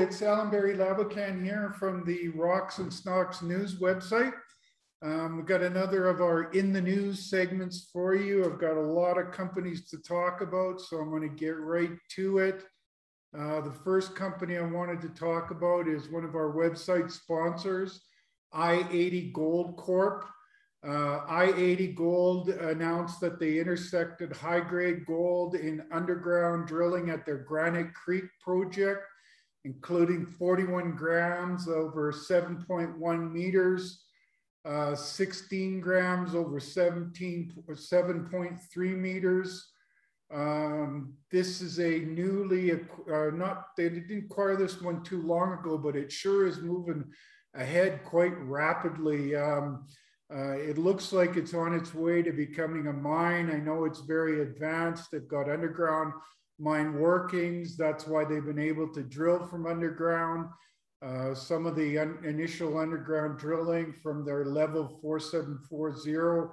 it's 0.00 0.22
Alan 0.22 0.48
Barry 0.48 0.74
Laboucan 0.74 1.44
here 1.44 1.74
from 1.78 2.06
the 2.06 2.28
Rocks 2.28 2.78
and 2.78 2.90
Stocks 2.90 3.42
News 3.42 3.80
website. 3.80 4.32
Um, 5.02 5.36
we've 5.36 5.46
got 5.46 5.60
another 5.60 6.08
of 6.08 6.22
our 6.22 6.44
in 6.52 6.72
the 6.72 6.80
news 6.80 7.28
segments 7.28 7.90
for 7.92 8.14
you. 8.14 8.42
I've 8.42 8.58
got 8.58 8.78
a 8.78 8.80
lot 8.80 9.18
of 9.18 9.30
companies 9.30 9.90
to 9.90 9.98
talk 9.98 10.40
about, 10.40 10.80
so 10.80 10.96
I'm 10.96 11.10
going 11.10 11.28
to 11.28 11.36
get 11.36 11.58
right 11.58 11.90
to 12.12 12.38
it. 12.38 12.64
Uh, 13.38 13.60
the 13.60 13.76
first 13.84 14.16
company 14.16 14.56
I 14.56 14.62
wanted 14.62 15.02
to 15.02 15.10
talk 15.10 15.50
about 15.50 15.86
is 15.86 16.10
one 16.10 16.24
of 16.24 16.34
our 16.34 16.54
website 16.54 17.10
sponsors, 17.10 18.00
i80 18.54 19.34
Gold 19.34 19.76
Corp. 19.76 20.24
Uh, 20.82 21.26
i80 21.28 21.94
Gold 21.94 22.48
announced 22.48 23.20
that 23.20 23.38
they 23.38 23.58
intersected 23.58 24.34
high 24.34 24.60
grade 24.60 25.04
gold 25.04 25.56
in 25.56 25.84
underground 25.92 26.66
drilling 26.66 27.10
at 27.10 27.26
their 27.26 27.44
Granite 27.44 27.92
Creek 27.92 28.24
project, 28.42 29.02
including 29.64 30.26
41 30.26 30.96
grams 30.96 31.68
over 31.68 32.12
7.1 32.12 33.32
meters 33.32 34.04
uh, 34.64 34.94
16 34.94 35.80
grams 35.80 36.34
over 36.34 36.60
17, 36.60 37.52
7.3 37.68 38.96
meters. 38.96 39.72
Um, 40.32 41.14
this 41.30 41.60
is 41.60 41.80
a 41.80 42.00
newly, 42.00 42.72
uh, 42.72 43.30
not, 43.32 43.68
they 43.76 43.88
didn't 43.88 44.26
acquire 44.26 44.56
this 44.56 44.80
one 44.80 45.02
too 45.02 45.22
long 45.22 45.54
ago, 45.54 45.78
but 45.78 45.96
it 45.96 46.12
sure 46.12 46.46
is 46.46 46.60
moving 46.60 47.04
ahead 47.54 48.04
quite 48.04 48.36
rapidly. 48.38 49.34
Um, 49.34 49.86
uh, 50.32 50.52
it 50.52 50.78
looks 50.78 51.12
like 51.12 51.36
it's 51.36 51.54
on 51.54 51.74
its 51.74 51.92
way 51.94 52.22
to 52.22 52.30
becoming 52.30 52.86
a 52.86 52.92
mine. 52.92 53.50
I 53.50 53.56
know 53.56 53.86
it's 53.86 54.00
very 54.00 54.42
advanced. 54.42 55.10
They've 55.10 55.26
got 55.26 55.50
underground 55.50 56.12
mine 56.60 56.98
workings. 56.98 57.76
That's 57.76 58.06
why 58.06 58.24
they've 58.24 58.44
been 58.44 58.58
able 58.58 58.88
to 58.88 59.02
drill 59.02 59.46
from 59.46 59.66
underground. 59.66 60.48
Uh, 61.02 61.34
some 61.34 61.64
of 61.64 61.74
the 61.76 61.98
un 61.98 62.18
initial 62.24 62.78
underground 62.78 63.38
drilling 63.38 63.94
from 64.02 64.24
their 64.24 64.44
level 64.44 64.98
4740 65.00 66.52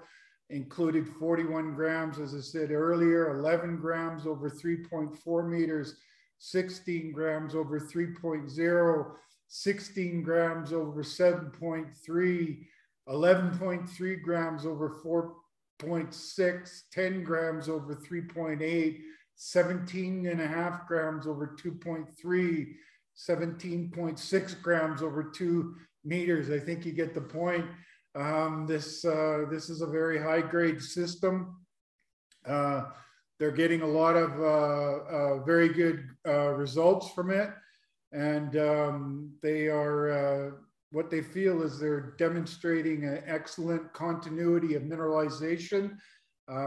included 0.49 1.07
41 1.19 1.73
grams, 1.73 2.19
as 2.19 2.33
I 2.33 2.39
said 2.39 2.71
earlier, 2.71 3.37
11 3.37 3.77
grams 3.77 4.25
over 4.25 4.49
3.4 4.49 5.49
meters, 5.49 5.97
16 6.39 7.11
grams 7.11 7.53
over 7.55 7.77
3.0, 7.77 9.11
16 9.49 10.23
grams 10.23 10.71
over 10.71 11.03
7.3, 11.03 12.65
11.3 13.09 14.21
grams 14.21 14.65
over 14.65 15.01
4.6, 15.83 16.81
10 16.93 17.23
grams 17.23 17.67
over 17.67 17.95
3.8, 17.95 19.01
17 19.37 20.27
and 20.27 20.41
a 20.41 20.47
half 20.47 20.87
grams 20.87 21.27
over 21.27 21.55
2.3, 21.63 22.67
17.6 23.15 24.61
grams 24.61 25.01
over 25.03 25.23
two 25.23 25.75
meters. 26.03 26.49
I 26.49 26.59
think 26.59 26.85
you 26.85 26.91
get 26.91 27.13
the 27.13 27.21
point. 27.21 27.65
Um, 28.15 28.65
this, 28.67 29.05
uh, 29.05 29.45
this 29.49 29.69
is 29.69 29.81
a 29.81 29.87
very 29.87 30.19
high 30.19 30.41
grade 30.41 30.81
system. 30.81 31.55
Uh, 32.47 32.85
they're 33.39 33.51
getting 33.51 33.83
a 33.83 33.87
lot 33.87 34.15
of 34.15 34.39
uh, 34.39 35.03
uh 35.13 35.43
very 35.43 35.69
good 35.69 36.07
uh, 36.27 36.49
results 36.53 37.11
from 37.11 37.29
it. 37.29 37.51
And 38.11 38.57
um, 38.57 39.31
they 39.43 39.67
are, 39.67 40.09
uh, 40.09 40.51
what 40.91 41.11
they 41.11 41.21
feel 41.21 41.61
is 41.61 41.79
they're 41.79 42.15
demonstrating 42.17 43.03
an 43.03 43.21
excellent 43.27 43.93
continuity 43.93 44.73
of 44.73 44.83
mineralization 44.83 45.97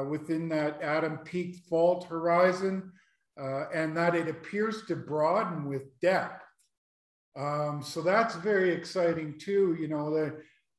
within 0.08 0.48
that 0.48 0.80
Adam 0.82 1.18
Peak 1.18 1.56
fault 1.68 2.04
horizon 2.04 2.92
uh, 3.40 3.68
and 3.72 3.96
that 3.96 4.14
it 4.14 4.28
appears 4.28 4.84
to 4.86 4.96
broaden 4.96 5.66
with 5.66 5.98
depth. 6.00 6.44
Um, 7.36 7.82
so 7.82 8.02
that's 8.02 8.34
very 8.36 8.70
exciting 8.70 9.38
too. 9.38 9.76
You 9.80 9.88
know, 9.88 10.14
they, 10.14 10.30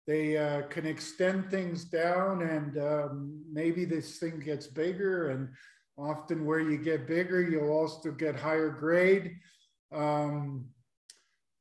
they 0.06 0.38
uh, 0.38 0.64
can 0.64 0.86
extend 0.86 1.50
things 1.50 1.86
down 1.86 2.44
and 2.44 2.78
um, 2.78 3.44
maybe 3.52 3.86
this 3.86 4.18
thing 4.20 4.40
gets 4.40 4.68
bigger 4.68 5.30
and 5.30 5.50
often 5.98 6.46
where 6.46 6.60
you 6.60 6.78
get 6.78 7.08
bigger, 7.08 7.42
you'll 7.42 7.72
also 7.72 8.12
get 8.12 8.36
higher 8.36 8.70
grade. 8.70 9.38
Um, 9.94 10.66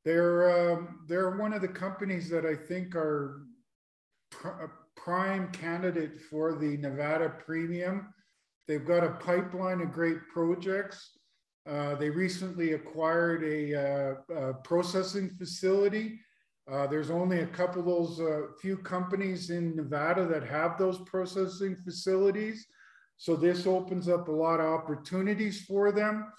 they're, 0.03 0.73
um, 0.73 1.05
they're 1.07 1.37
one 1.37 1.53
of 1.53 1.61
the 1.61 1.67
companies 1.67 2.29
that 2.29 2.45
I 2.45 2.55
think 2.55 2.95
are 2.95 3.43
prime 4.95 5.51
candidate 5.51 6.21
for 6.29 6.55
the 6.55 6.77
Nevada 6.77 7.33
Premium. 7.45 8.13
They've 8.67 8.85
got 8.85 9.03
a 9.03 9.11
pipeline 9.11 9.81
of 9.81 9.91
great 9.91 10.17
projects. 10.33 11.11
Uh, 11.67 11.95
they 11.95 12.09
recently 12.09 12.73
acquired 12.73 13.43
a, 13.43 13.75
uh, 13.75 14.35
a 14.35 14.53
processing 14.55 15.29
facility. 15.29 16.19
Uh, 16.71 16.87
there's 16.87 17.11
only 17.11 17.41
a 17.41 17.47
couple 17.47 17.81
of 17.81 17.85
those 17.85 18.19
uh, 18.19 18.47
few 18.61 18.77
companies 18.77 19.49
in 19.49 19.75
Nevada 19.75 20.25
that 20.25 20.43
have 20.43 20.77
those 20.77 20.99
processing 20.99 21.75
facilities. 21.83 22.65
So 23.17 23.35
this 23.35 23.67
opens 23.67 24.07
up 24.07 24.27
a 24.27 24.31
lot 24.31 24.59
of 24.59 24.67
opportunities 24.67 25.61
for 25.61 25.91
them. 25.91 26.31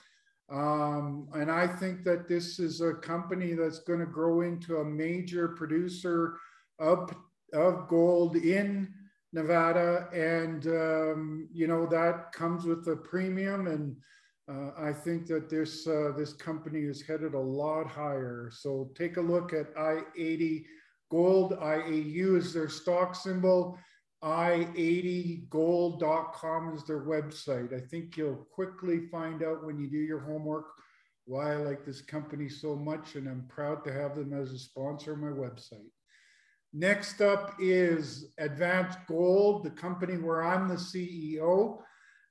Um, 0.51 1.29
and 1.35 1.51
I 1.51 1.67
think 1.67 2.05
that 2.05 2.29
this 2.29 2.59
is 2.59 2.81
a 2.81 2.95
company 2.95 3.55
that's 3.55 3.81
going 3.81 4.01
to 4.01 4.07
grow 4.07 4.43
into 4.43 4.79
a 4.79 4.85
major 4.85 5.49
producer 5.49 6.39
of, 6.79 7.15
of 7.53 7.89
gold 7.89 8.37
in 8.37 8.93
Nevada, 9.33 10.09
and 10.13 10.67
um, 10.67 11.49
you 11.53 11.67
know 11.67 11.87
that 11.87 12.33
comes 12.33 12.65
with 12.65 12.87
a 12.89 12.97
premium. 12.97 13.67
And 13.67 13.97
uh, 14.51 14.73
I 14.79 14.93
think 14.93 15.27
that 15.27 15.49
this 15.49 15.87
uh, 15.87 16.13
this 16.17 16.33
company 16.33 16.81
is 16.81 17.03
headed 17.03 17.35
a 17.35 17.39
lot 17.39 17.87
higher. 17.87 18.51
So 18.53 18.91
take 18.95 19.17
a 19.17 19.23
look 19.23 19.53
at 19.53 19.75
I80 19.75 20.65
Gold. 21.13 21.53
IAU 21.61 22.37
is 22.39 22.53
their 22.55 22.71
stock 22.71 23.15
symbol. 23.15 23.79
i80gold.com 24.25 26.75
is 26.75 26.85
their 26.85 27.05
website. 27.05 27.75
I 27.75 27.81
think 27.87 28.17
you'll 28.17 28.47
quickly 28.51 29.09
find 29.09 29.43
out 29.43 29.63
when 29.63 29.79
you 29.79 29.91
do 29.91 29.99
your 29.99 30.21
homework 30.21 30.69
why 31.27 31.53
I 31.53 31.57
like 31.57 31.85
this 31.85 32.01
company 32.01 32.49
so 32.49 32.75
much, 32.75 33.17
and 33.17 33.29
I'm 33.29 33.47
proud 33.49 33.85
to 33.85 33.93
have 33.93 34.17
them 34.17 34.33
as 34.33 34.53
a 34.53 34.59
sponsor 34.59 35.13
of 35.13 35.19
my 35.19 35.29
website. 35.29 35.91
Next 36.75 37.21
up 37.21 37.55
is 37.59 38.33
Advanced 38.39 38.99
Gold, 39.07 39.63
the 39.63 39.71
company 39.71 40.17
where 40.17 40.43
I'm 40.43 40.69
the 40.69 40.77
CEO. 40.77 41.81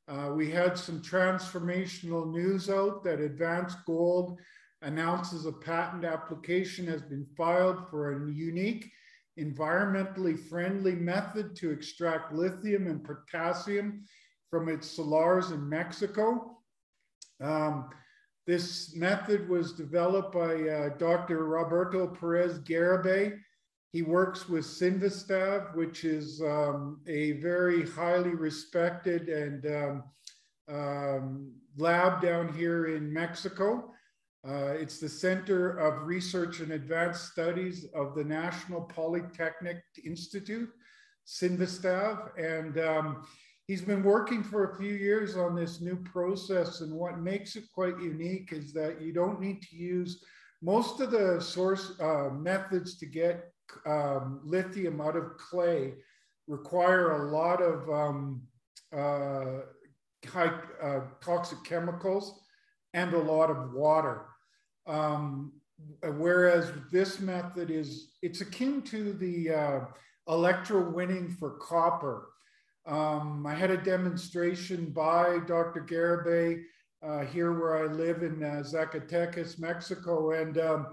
Uh, 0.07 0.31
we 0.35 0.49
had 0.49 0.79
some 0.79 0.99
transformational 0.99 2.31
news 2.31 2.67
out 2.67 3.03
that 3.03 3.19
Advanced 3.19 3.77
Gold 3.85 4.39
announces 4.81 5.45
a 5.45 5.51
patent 5.51 6.05
application 6.05 6.87
has 6.87 7.03
been 7.03 7.27
filed 7.37 7.87
for 7.87 8.13
a 8.13 8.31
unique, 8.31 8.91
environmentally 9.39 10.39
friendly 10.49 10.95
method 10.95 11.55
to 11.57 11.69
extract 11.69 12.33
lithium 12.33 12.87
and 12.87 13.03
potassium 13.03 14.03
from 14.49 14.69
its 14.69 14.89
salars 14.89 15.51
in 15.51 15.69
Mexico. 15.69 16.57
Um, 17.39 17.89
this 18.47 18.95
method 18.95 19.47
was 19.47 19.73
developed 19.73 20.33
by 20.33 20.67
uh, 20.67 20.89
Dr. 20.97 21.45
Roberto 21.45 22.07
Perez 22.07 22.57
Garibay 22.57 23.37
he 23.91 24.01
works 24.01 24.47
with 24.47 24.63
Cinvestav, 24.63 25.75
which 25.75 26.05
is 26.05 26.41
um, 26.41 27.01
a 27.07 27.33
very 27.33 27.85
highly 27.85 28.29
respected 28.29 29.27
and 29.27 29.65
um, 29.65 30.03
um, 30.69 31.51
lab 31.77 32.21
down 32.21 32.53
here 32.53 32.95
in 32.95 33.11
Mexico. 33.11 33.91
Uh, 34.47 34.73
it's 34.79 34.99
the 34.99 35.09
Center 35.09 35.77
of 35.77 36.07
Research 36.07 36.61
and 36.61 36.71
Advanced 36.71 37.31
Studies 37.31 37.85
of 37.93 38.15
the 38.15 38.23
National 38.23 38.81
Polytechnic 38.81 39.83
Institute, 40.03 40.69
Cinvestav. 41.27 42.31
And 42.39 42.79
um, 42.79 43.27
he's 43.67 43.81
been 43.81 44.03
working 44.03 44.41
for 44.41 44.71
a 44.71 44.77
few 44.77 44.93
years 44.93 45.35
on 45.35 45.53
this 45.53 45.81
new 45.81 45.97
process. 45.97 46.79
And 46.79 46.93
what 46.93 47.19
makes 47.19 47.57
it 47.57 47.65
quite 47.75 47.99
unique 47.99 48.53
is 48.53 48.73
that 48.73 49.01
you 49.01 49.11
don't 49.11 49.41
need 49.41 49.61
to 49.63 49.75
use 49.75 50.23
most 50.63 51.01
of 51.01 51.11
the 51.11 51.41
source 51.41 51.99
uh, 51.99 52.29
methods 52.31 52.97
to 52.97 53.05
get 53.05 53.50
um, 53.85 54.41
lithium 54.43 55.01
out 55.01 55.15
of 55.15 55.37
clay 55.37 55.93
require 56.47 57.11
a 57.11 57.31
lot 57.31 57.61
of 57.61 57.89
um, 57.89 58.41
uh, 58.95 59.61
high 60.27 60.51
uh, 60.81 61.01
toxic 61.23 61.63
chemicals 61.63 62.41
and 62.93 63.13
a 63.13 63.17
lot 63.17 63.49
of 63.49 63.73
water. 63.73 64.25
Um, 64.87 65.53
whereas 66.03 66.71
this 66.91 67.19
method 67.19 67.71
is, 67.71 68.11
it's 68.21 68.41
akin 68.41 68.81
to 68.83 69.13
the 69.13 69.51
uh, 69.51 69.79
electrowinning 70.27 71.37
for 71.37 71.51
copper. 71.57 72.29
Um, 72.85 73.45
I 73.45 73.53
had 73.53 73.71
a 73.71 73.77
demonstration 73.77 74.91
by 74.91 75.39
Dr. 75.47 75.85
Garibay 75.89 76.61
uh, 77.03 77.25
here 77.25 77.59
where 77.59 77.83
I 77.83 77.91
live 77.91 78.23
in 78.23 78.43
uh, 78.43 78.63
Zacatecas, 78.63 79.59
Mexico. 79.59 80.31
And 80.31 80.57
um, 80.57 80.87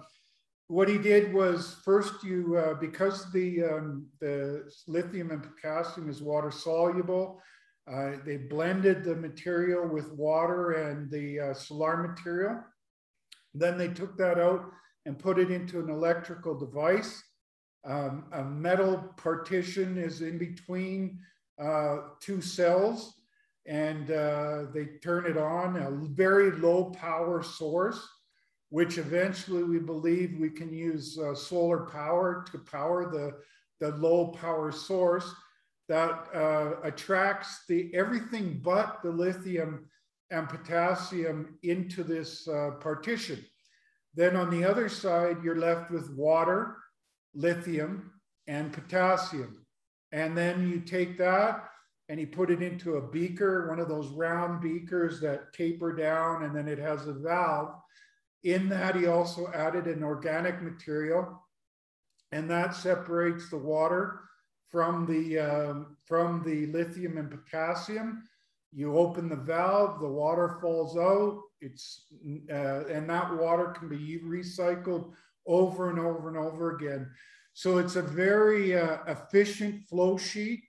what 0.69 0.89
he 0.89 0.99
did 0.99 1.33
was 1.35 1.77
first 1.85 2.23
you 2.23 2.57
uh, 2.57 2.75
because 2.75 3.31
the 3.33 3.65
um, 3.65 4.07
the 4.21 4.71
lithium 4.87 5.31
and 5.31 5.43
potassium 5.43 6.09
is 6.09 6.23
water 6.23 6.51
soluble 6.51 7.41
uh, 7.91 8.13
they 8.25 8.37
blended 8.37 9.03
the 9.03 9.17
material 9.17 9.87
with 9.89 10.13
water 10.13 10.73
and 10.73 11.11
the 11.11 11.41
uh, 11.41 11.55
salar 11.55 11.97
material 11.97 12.63
Then 13.55 13.79
they 13.79 13.89
took 13.89 14.19
that 14.19 14.39
out 14.39 14.71
and 15.07 15.19
put 15.19 15.39
it 15.39 15.51
into 15.51 15.81
an 15.81 15.89
electrical 15.89 16.55
device. 16.55 17.23
Um, 17.87 18.27
a 18.33 18.45
metal 18.45 18.99
partition 19.17 19.97
is 19.97 20.21
in 20.21 20.37
between 20.37 21.19
uh, 21.59 21.97
two 22.21 22.43
cells 22.43 23.15
and 23.67 24.11
uh, 24.11 24.65
they 24.75 24.87
turn 25.03 25.27
it 25.27 25.37
on, 25.37 25.77
a 25.77 25.91
very 26.15 26.53
low 26.53 26.87
power 26.91 27.43
source, 27.43 28.07
which 28.71 28.99
eventually 28.99 29.63
we 29.63 29.79
believe 29.79 30.39
we 30.39 30.51
can 30.51 30.73
use 30.73 31.19
uh, 31.19 31.35
solar 31.35 31.87
power 31.87 32.45
to 32.51 32.59
power 32.59 33.11
the, 33.11 33.35
the 33.81 33.97
low 33.97 34.29
power 34.29 34.71
source 34.71 35.33
that 35.89 36.29
uh, 36.35 36.75
attracts 36.83 37.65
the 37.69 37.91
everything 37.95 38.61
but 38.63 39.01
the 39.03 39.11
lithium 39.11 39.87
and 40.31 40.49
potassium 40.49 41.59
into 41.63 42.03
this 42.05 42.47
uh, 42.49 42.73
partition. 42.81 43.43
Then 44.15 44.37
on 44.37 44.51
the 44.51 44.65
other 44.65 44.89
side, 44.89 45.39
you're 45.43 45.57
left 45.57 45.91
with 45.91 46.11
water, 46.11 46.77
lithium, 47.35 48.13
and 48.47 48.73
potassium. 48.73 49.65
And 50.13 50.37
then 50.37 50.69
you 50.69 50.81
take 50.81 51.17
that 51.19 51.69
and 52.09 52.19
you 52.19 52.27
put 52.27 52.51
it 52.51 52.63
into 52.63 52.97
a 52.97 53.09
beaker, 53.09 53.69
one 53.69 53.79
of 53.79 53.89
those 53.89 54.09
round 54.09 54.63
beakers 54.63 55.21
that 55.21 55.53
taper 55.53 55.95
down, 55.95 56.45
and 56.45 56.57
then 56.57 56.67
it 56.67 56.79
has 56.79 57.07
a 57.07 57.13
valve. 57.13 57.75
In 58.45 58.69
that, 58.69 58.95
he 58.95 59.07
also 59.07 59.51
added 59.53 59.87
an 59.87 60.03
organic 60.03 60.63
material, 60.63 61.43
and 62.33 62.49
that 62.51 62.75
separates 62.75 63.51
the 63.51 63.59
water 63.59 64.21
from 64.71 65.07
the, 65.07 65.39
um, 65.39 65.97
from 66.05 66.43
the 66.45 66.67
lithium 66.67 67.19
and 67.19 67.31
potassium. 67.31 68.23
You 68.73 68.97
open 68.97 69.29
the 69.29 69.37
valve, 69.37 70.01
the 70.01 70.09
water 70.09 70.59
falls 70.61 70.97
out. 70.97 71.41
It's 71.61 72.07
uh, 72.53 72.85
and 72.87 73.09
that 73.11 73.35
water 73.35 73.75
can 73.77 73.89
be 73.89 74.21
recycled 74.23 75.13
over 75.47 75.91
and 75.91 75.99
over 75.99 76.29
and 76.29 76.37
over 76.37 76.77
again. 76.77 77.11
So 77.55 77.79
it's 77.79 77.97
a 77.97 78.03
very 78.03 78.79
uh, 78.79 78.99
efficient 79.09 79.89
flow 79.89 80.17
sheet 80.17 80.63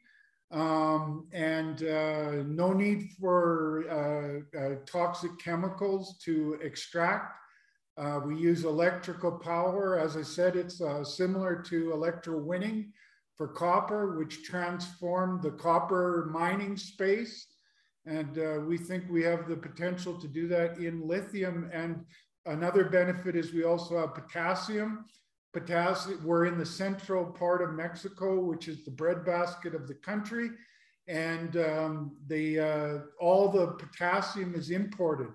um, 0.52 1.28
and 1.32 1.84
uh, 1.84 2.44
no 2.48 2.74
need 2.74 3.12
for 3.20 4.44
uh, 4.56 4.58
uh, 4.58 4.76
toxic 4.86 5.38
chemicals 5.38 6.18
to 6.24 6.58
extract. 6.64 7.36
Uh, 7.98 8.20
we 8.26 8.38
use 8.38 8.64
electrical 8.64 9.32
power. 9.32 10.00
As 10.00 10.16
I 10.16 10.22
said, 10.22 10.56
it's 10.56 10.82
similar 11.04 11.62
to 11.64 11.90
electrowinning 11.90 12.92
for 13.40 13.48
copper, 13.48 14.18
which 14.18 14.44
transformed 14.44 15.42
the 15.42 15.52
copper 15.52 16.30
mining 16.32 16.76
space. 16.76 17.48
And 18.06 18.38
uh, 18.38 18.60
we 18.68 18.78
think 18.78 19.06
we 19.10 19.24
have 19.24 19.48
the 19.48 19.56
potential 19.56 20.20
to 20.20 20.28
do 20.28 20.48
that 20.50 20.78
in 20.78 21.08
lithium. 21.08 21.70
And 21.72 22.04
another 22.46 22.84
benefit 22.84 23.38
is 23.38 23.54
we 23.54 23.64
also 23.64 23.98
have 23.98 24.14
potassium. 24.14 25.06
Potassium, 25.54 26.22
we're 26.26 26.48
in 26.48 26.58
the 26.58 26.66
central 26.66 27.26
part 27.26 27.62
of 27.62 27.76
Mexico, 27.76 28.40
which 28.40 28.68
is 28.68 28.84
the 28.84 28.92
breadbasket 28.92 29.74
of 29.74 29.88
the 29.88 29.96
country. 29.96 30.50
And 31.08 31.56
um, 31.58 32.18
the, 32.28 32.60
uh, 32.60 32.98
all 33.22 33.50
the 33.50 33.68
potassium 33.68 34.54
is 34.54 34.70
imported. 34.70 35.30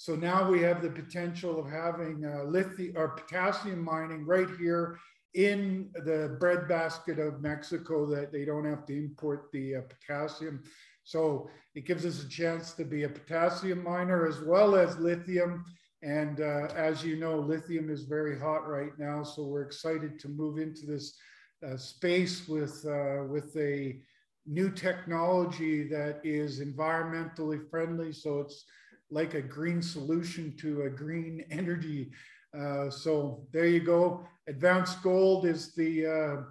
So 0.00 0.16
now 0.16 0.50
we 0.50 0.62
have 0.62 0.80
the 0.80 0.88
potential 0.88 1.60
of 1.60 1.70
having 1.70 2.24
uh, 2.24 2.44
lithium 2.44 2.96
or 2.96 3.08
potassium 3.08 3.84
mining 3.84 4.24
right 4.24 4.48
here 4.58 4.98
in 5.34 5.90
the 5.92 6.38
breadbasket 6.40 7.18
of 7.18 7.42
Mexico 7.42 8.06
that 8.06 8.32
they 8.32 8.46
don't 8.46 8.64
have 8.64 8.86
to 8.86 8.96
import 8.96 9.50
the 9.52 9.76
uh, 9.76 9.80
potassium. 9.82 10.62
So 11.04 11.50
it 11.74 11.84
gives 11.84 12.06
us 12.06 12.24
a 12.24 12.28
chance 12.30 12.72
to 12.76 12.84
be 12.86 13.02
a 13.02 13.10
potassium 13.10 13.84
miner 13.84 14.26
as 14.26 14.40
well 14.40 14.74
as 14.74 14.96
lithium. 14.96 15.66
And 16.02 16.40
uh, 16.40 16.68
as 16.74 17.04
you 17.04 17.16
know, 17.16 17.38
lithium 17.38 17.90
is 17.90 18.04
very 18.04 18.38
hot 18.38 18.66
right 18.66 18.98
now. 18.98 19.22
So 19.22 19.44
we're 19.44 19.66
excited 19.66 20.18
to 20.20 20.30
move 20.30 20.56
into 20.56 20.86
this 20.86 21.14
uh, 21.62 21.76
space 21.76 22.48
with, 22.48 22.86
uh, 22.86 23.24
with 23.24 23.54
a 23.58 24.00
new 24.46 24.70
technology 24.70 25.86
that 25.88 26.22
is 26.24 26.58
environmentally 26.58 27.68
friendly. 27.68 28.14
So 28.14 28.40
it's 28.40 28.64
like 29.10 29.34
a 29.34 29.42
green 29.42 29.82
solution 29.82 30.56
to 30.58 30.82
a 30.82 30.90
green 30.90 31.44
energy 31.50 32.10
uh, 32.58 32.90
so 32.90 33.46
there 33.52 33.66
you 33.66 33.80
go. 33.80 34.26
Advanced 34.48 35.02
Gold 35.02 35.46
is 35.46 35.74
the 35.74 36.06
uh, 36.06 36.42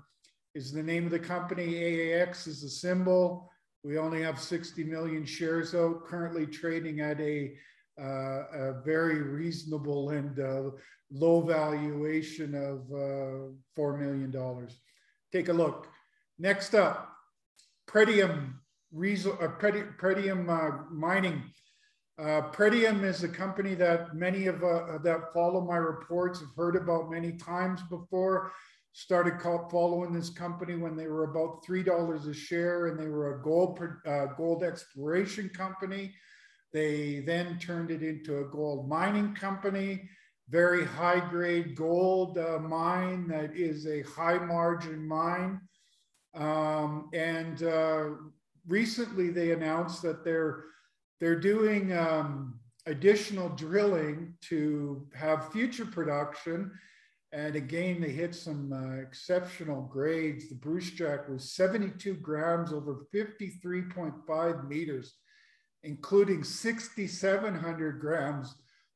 is 0.55 0.71
the 0.71 0.83
name 0.83 1.05
of 1.05 1.11
the 1.11 1.19
company. 1.19 1.73
AAX 1.73 2.47
is 2.47 2.61
the 2.61 2.69
symbol. 2.69 3.51
We 3.83 3.97
only 3.97 4.21
have 4.21 4.39
60 4.39 4.83
million 4.83 5.25
shares 5.25 5.73
out, 5.75 6.05
currently 6.05 6.45
trading 6.45 6.99
at 6.99 7.19
a, 7.21 7.53
uh, 7.99 8.43
a 8.51 8.81
very 8.83 9.21
reasonable 9.21 10.09
and 10.09 10.37
uh, 10.37 10.71
low 11.11 11.41
valuation 11.41 12.55
of 12.55 12.79
uh, 12.91 13.53
$4 13.77 13.99
million. 13.99 14.67
Take 15.31 15.47
a 15.47 15.53
look. 15.53 15.87
Next 16.39 16.75
up, 16.75 17.09
Pretium, 17.87 18.55
Pretium 18.93 20.91
Mining. 20.91 21.43
Uh, 22.19 22.41
Pretium 22.51 23.03
is 23.05 23.23
a 23.23 23.29
company 23.29 23.75
that 23.75 24.13
many 24.13 24.47
of 24.47 24.61
uh, 24.61 24.97
that 25.03 25.33
follow 25.33 25.61
my 25.61 25.77
reports 25.77 26.41
have 26.41 26.53
heard 26.53 26.75
about 26.75 27.09
many 27.09 27.31
times 27.31 27.81
before. 27.89 28.51
Started 28.91 29.39
following 29.41 30.11
this 30.11 30.29
company 30.29 30.75
when 30.75 30.97
they 30.97 31.07
were 31.07 31.31
about 31.31 31.63
three 31.65 31.81
dollars 31.81 32.27
a 32.27 32.33
share, 32.33 32.87
and 32.87 32.99
they 32.99 33.07
were 33.07 33.39
a 33.39 33.41
gold 33.41 33.79
uh, 34.05 34.25
gold 34.37 34.63
exploration 34.63 35.47
company. 35.49 36.13
They 36.73 37.21
then 37.21 37.57
turned 37.57 37.89
it 37.89 38.03
into 38.03 38.39
a 38.39 38.45
gold 38.45 38.89
mining 38.89 39.33
company, 39.33 40.09
very 40.49 40.85
high 40.85 41.21
grade 41.21 41.73
gold 41.73 42.37
uh, 42.37 42.59
mine 42.59 43.29
that 43.29 43.55
is 43.55 43.87
a 43.87 44.01
high 44.01 44.39
margin 44.39 45.07
mine. 45.07 45.61
Um, 46.35 47.09
and 47.13 47.63
uh, 47.63 48.05
recently, 48.67 49.29
they 49.29 49.51
announced 49.51 50.01
that 50.01 50.25
they're 50.25 50.65
they're 51.19 51.39
doing 51.39 51.95
um, 51.97 52.59
additional 52.85 53.49
drilling 53.49 54.33
to 54.41 55.07
have 55.13 55.51
future 55.51 55.85
production. 55.85 56.71
And 57.31 57.55
again, 57.55 58.01
they 58.01 58.09
hit 58.09 58.33
some 58.33 58.73
uh, 58.73 59.01
exceptional 59.01 59.83
grades. 59.83 60.49
The 60.49 60.55
Brucejack 60.55 61.29
was 61.29 61.53
72 61.53 62.15
grams 62.15 62.73
over 62.73 63.05
53.5 63.13 64.67
meters, 64.67 65.13
including 65.83 66.43
6,700 66.43 67.99
grams 67.99 68.55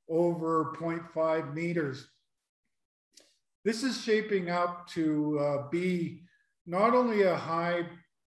over 0.09 0.73
0.5 0.79 1.53
meters. 1.53 2.07
This 3.63 3.83
is 3.83 4.01
shaping 4.01 4.49
up 4.49 4.87
to 4.89 5.39
uh, 5.39 5.69
be 5.69 6.23
not 6.65 6.93
only 6.93 7.21
a 7.23 7.35
high 7.35 7.83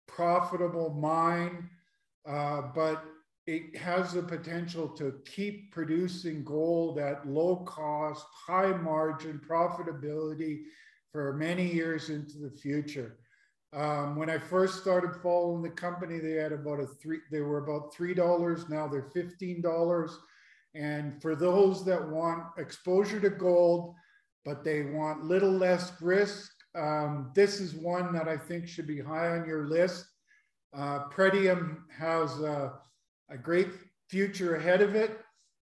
profitable 0.07 0.91
mine, 0.91 1.69
uh, 2.27 2.63
but 2.75 3.05
it 3.49 3.75
has 3.75 4.13
the 4.13 4.23
potential 4.23 4.87
to 4.87 5.15
keep 5.25 5.73
producing 5.73 6.45
gold 6.45 6.99
at 6.99 7.27
low 7.27 7.57
cost, 7.57 8.27
high 8.31 8.77
margin 8.77 9.41
profitability 9.49 10.65
for 11.13 11.33
many 11.33 11.65
years 11.65 12.11
into 12.11 12.37
the 12.37 12.51
future. 12.51 13.17
Um, 13.73 14.17
when 14.17 14.29
I 14.29 14.37
first 14.37 14.83
started 14.83 15.23
following 15.23 15.63
the 15.63 15.71
company, 15.71 16.19
they 16.19 16.33
had 16.33 16.53
about 16.53 16.81
a 16.81 16.87
three, 16.87 17.21
they 17.33 17.41
were 17.41 17.65
about 17.65 17.95
$3. 17.95 18.69
Now 18.69 18.87
they're 18.87 19.11
$15. 19.17 20.11
And 20.75 21.21
for 21.23 21.35
those 21.35 21.87
that 21.87 22.07
want 22.07 22.45
exposure 22.59 23.19
to 23.21 23.31
gold, 23.31 23.95
but 24.45 24.63
they 24.63 24.83
want 24.83 25.25
little 25.25 25.53
less 25.53 25.91
risk, 26.03 26.53
um, 26.75 27.33
this 27.35 27.61
is 27.61 27.75
one 27.75 28.13
that 28.13 28.29
I 28.29 28.37
think 28.37 28.69
should 28.69 28.87
be 28.87 29.01
high 29.01 29.39
on 29.39 29.49
your 29.49 29.69
list. 29.69 30.05
Uh, 30.77 31.09
Pretium 31.09 31.79
has 31.99 32.31
uh, 32.41 32.73
a 33.31 33.37
great 33.37 33.69
future 34.09 34.57
ahead 34.57 34.81
of 34.81 34.95
it. 34.95 35.19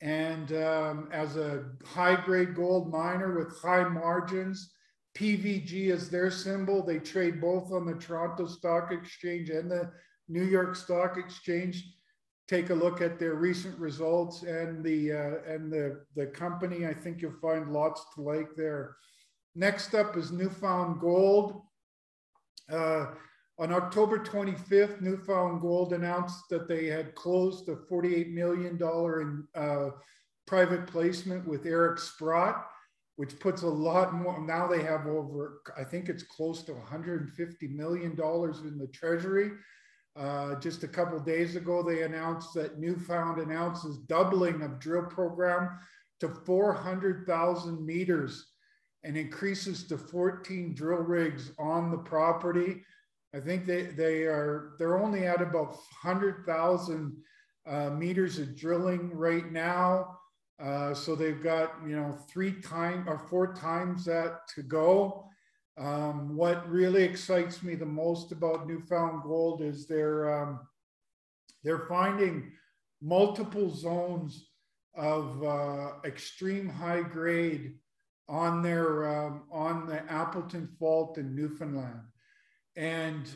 And 0.02 0.54
um, 0.54 1.10
as 1.12 1.36
a 1.36 1.66
high 1.86 2.16
grade 2.16 2.56
gold 2.56 2.92
miner 2.92 3.38
with 3.38 3.62
high 3.62 3.88
margins, 3.88 4.72
PVG 5.18 5.90
is 5.90 6.10
their 6.10 6.32
symbol. 6.32 6.86
They 6.86 7.00
trade 7.00 7.42
both 7.42 7.74
on 7.74 7.86
the 7.86 7.96
Toronto 7.96 8.46
Stock 8.46 8.92
Exchange 8.92 9.50
and 9.50 9.70
the 9.70 9.92
New 10.30 10.46
York 10.46 10.76
Stock 10.76 11.18
Exchange. 11.18 11.84
Take 12.48 12.70
a 12.70 12.76
look 12.76 13.02
at 13.02 13.20
their 13.20 13.36
recent 13.36 13.78
results 13.78 14.44
and 14.44 14.84
the 14.84 15.12
uh, 15.12 15.54
and 15.54 15.72
the 15.72 16.02
the 16.16 16.28
company. 16.28 16.88
I 16.88 16.94
think 16.94 17.22
you'll 17.22 17.40
find 17.42 17.72
lots 17.72 18.04
to 18.16 18.22
like 18.22 18.56
there. 18.56 18.96
Next 19.56 19.94
up 19.94 20.16
is 20.16 20.32
New 20.32 20.50
Found 20.50 21.02
Gold. 21.02 21.62
Uh, 22.72 23.08
on 23.60 23.74
October 23.74 24.20
25th, 24.20 25.02
New 25.02 25.18
Found 25.18 25.60
Gold 25.60 25.92
announced 25.92 26.48
that 26.50 26.70
they 26.70 26.86
had 26.86 27.14
closed 27.16 27.68
a 27.68 27.76
$48 27.76 28.32
million 28.32 28.80
in 28.82 29.48
uh, 29.54 29.90
private 30.48 30.88
placement 30.88 31.46
with 31.46 31.66
Eric 31.66 32.00
Sprott, 32.00 32.66
which 33.18 33.38
puts 33.40 33.64
a 33.64 33.68
lot 33.68 34.14
more. 34.14 34.40
Now 34.40 34.66
they 34.66 34.82
have 34.82 35.08
over, 35.08 35.62
I 35.78 35.84
think 35.84 36.08
it's 36.08 36.24
close 36.24 36.64
to 36.64 36.72
$150 36.72 37.28
million 37.70 38.12
in 38.12 38.78
the 38.78 38.90
treasury. 38.94 39.52
Uh, 40.16 40.56
just 40.56 40.84
a 40.84 40.88
couple 40.88 41.20
days 41.20 41.58
ago, 41.58 41.84
they 41.84 42.04
announced 42.04 42.54
that 42.54 42.80
Newfound 42.80 43.42
announces 43.42 43.98
doubling 43.98 44.62
of 44.62 44.80
drill 44.80 45.04
program 45.04 45.70
to 46.22 46.30
400,000 46.30 47.86
meters 47.86 48.46
and 49.04 49.18
increases 49.18 49.86
to 49.88 49.98
14 49.98 50.74
drill 50.74 51.00
rigs 51.00 51.52
on 51.60 51.92
the 51.92 51.98
property. 51.98 52.84
I 53.36 53.40
think 53.40 53.66
they, 53.66 53.84
they 53.84 54.24
are, 54.24 54.74
they're 54.80 54.98
only 54.98 55.26
at 55.26 55.42
about 55.42 55.70
100,000 56.02 57.16
uh, 57.68 57.90
meters 57.92 58.40
of 58.40 58.56
drilling 58.58 59.14
right 59.14 59.52
now. 59.52 60.18
Uh, 60.62 60.94
so 60.94 61.16
they've 61.16 61.42
got, 61.42 61.74
you 61.88 61.96
know, 61.96 62.18
three 62.30 62.54
times 62.54 63.06
or 63.08 63.20
four 63.20 63.54
times 63.54 64.06
that 64.06 64.48
to 64.56 64.62
go. 64.62 65.26
Um, 65.78 66.36
what 66.36 66.70
really 66.70 67.04
excites 67.04 67.64
me 67.64 67.76
the 67.76 67.86
most 67.86 68.32
about 68.32 68.68
New 68.68 68.82
Found 68.82 69.24
Gold 69.24 69.62
is 69.62 69.88
they're, 69.88 70.42
um, 70.42 70.60
they're 71.64 71.88
finding 71.88 72.52
multiple 73.02 73.74
zones 73.74 74.50
of 74.96 75.42
uh, 75.44 75.92
extreme 76.04 76.68
high 76.68 77.02
grade 77.02 77.76
on 78.28 78.62
their 78.62 79.08
um, 79.08 79.44
on 79.52 79.88
the 79.88 80.00
Appleton 80.12 80.70
Fault 80.80 81.18
in 81.18 81.36
Newfoundland, 81.36 82.02
and 82.76 83.28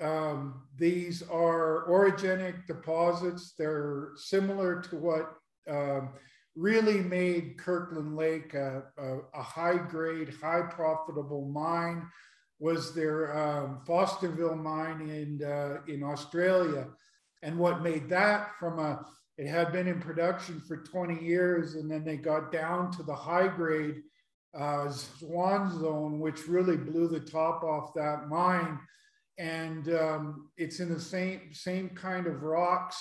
um, 0.00 0.62
these 0.78 1.22
are 1.22 1.86
orogenic 1.88 2.66
deposits. 2.66 3.54
They're 3.58 4.10
similar 4.16 4.80
to 4.82 4.96
what 4.96 5.34
um, 5.68 6.10
really 6.54 7.00
made 7.00 7.58
Kirkland 7.58 8.16
Lake 8.16 8.54
a, 8.54 8.84
a, 8.98 9.18
a, 9.34 9.42
high 9.42 9.78
grade, 9.78 10.34
high 10.40 10.62
profitable 10.62 11.48
mine. 11.48 12.06
Was 12.58 12.94
their 12.94 13.36
um, 13.36 13.82
Fosterville 13.86 14.62
mine 14.62 15.10
in 15.10 15.46
uh, 15.46 15.82
in 15.88 16.02
Australia, 16.02 16.86
and 17.42 17.58
what 17.58 17.82
made 17.82 18.08
that 18.08 18.52
from 18.58 18.78
a 18.78 19.04
it 19.36 19.46
had 19.46 19.72
been 19.72 19.86
in 19.86 20.00
production 20.00 20.62
for 20.66 20.78
20 20.78 21.22
years, 21.22 21.74
and 21.74 21.90
then 21.90 22.04
they 22.04 22.16
got 22.16 22.50
down 22.50 22.90
to 22.92 23.02
the 23.02 23.14
high 23.14 23.48
grade 23.48 23.96
uh, 24.56 24.90
Swan 24.90 25.70
Zone, 25.78 26.18
which 26.18 26.48
really 26.48 26.76
blew 26.76 27.08
the 27.08 27.20
top 27.20 27.62
off 27.62 27.94
that 27.94 28.28
mine. 28.28 28.78
And 29.38 29.88
um, 29.94 30.50
it's 30.56 30.80
in 30.80 30.88
the 30.92 31.00
same, 31.00 31.52
same 31.52 31.90
kind 31.90 32.26
of 32.26 32.42
rocks 32.42 32.96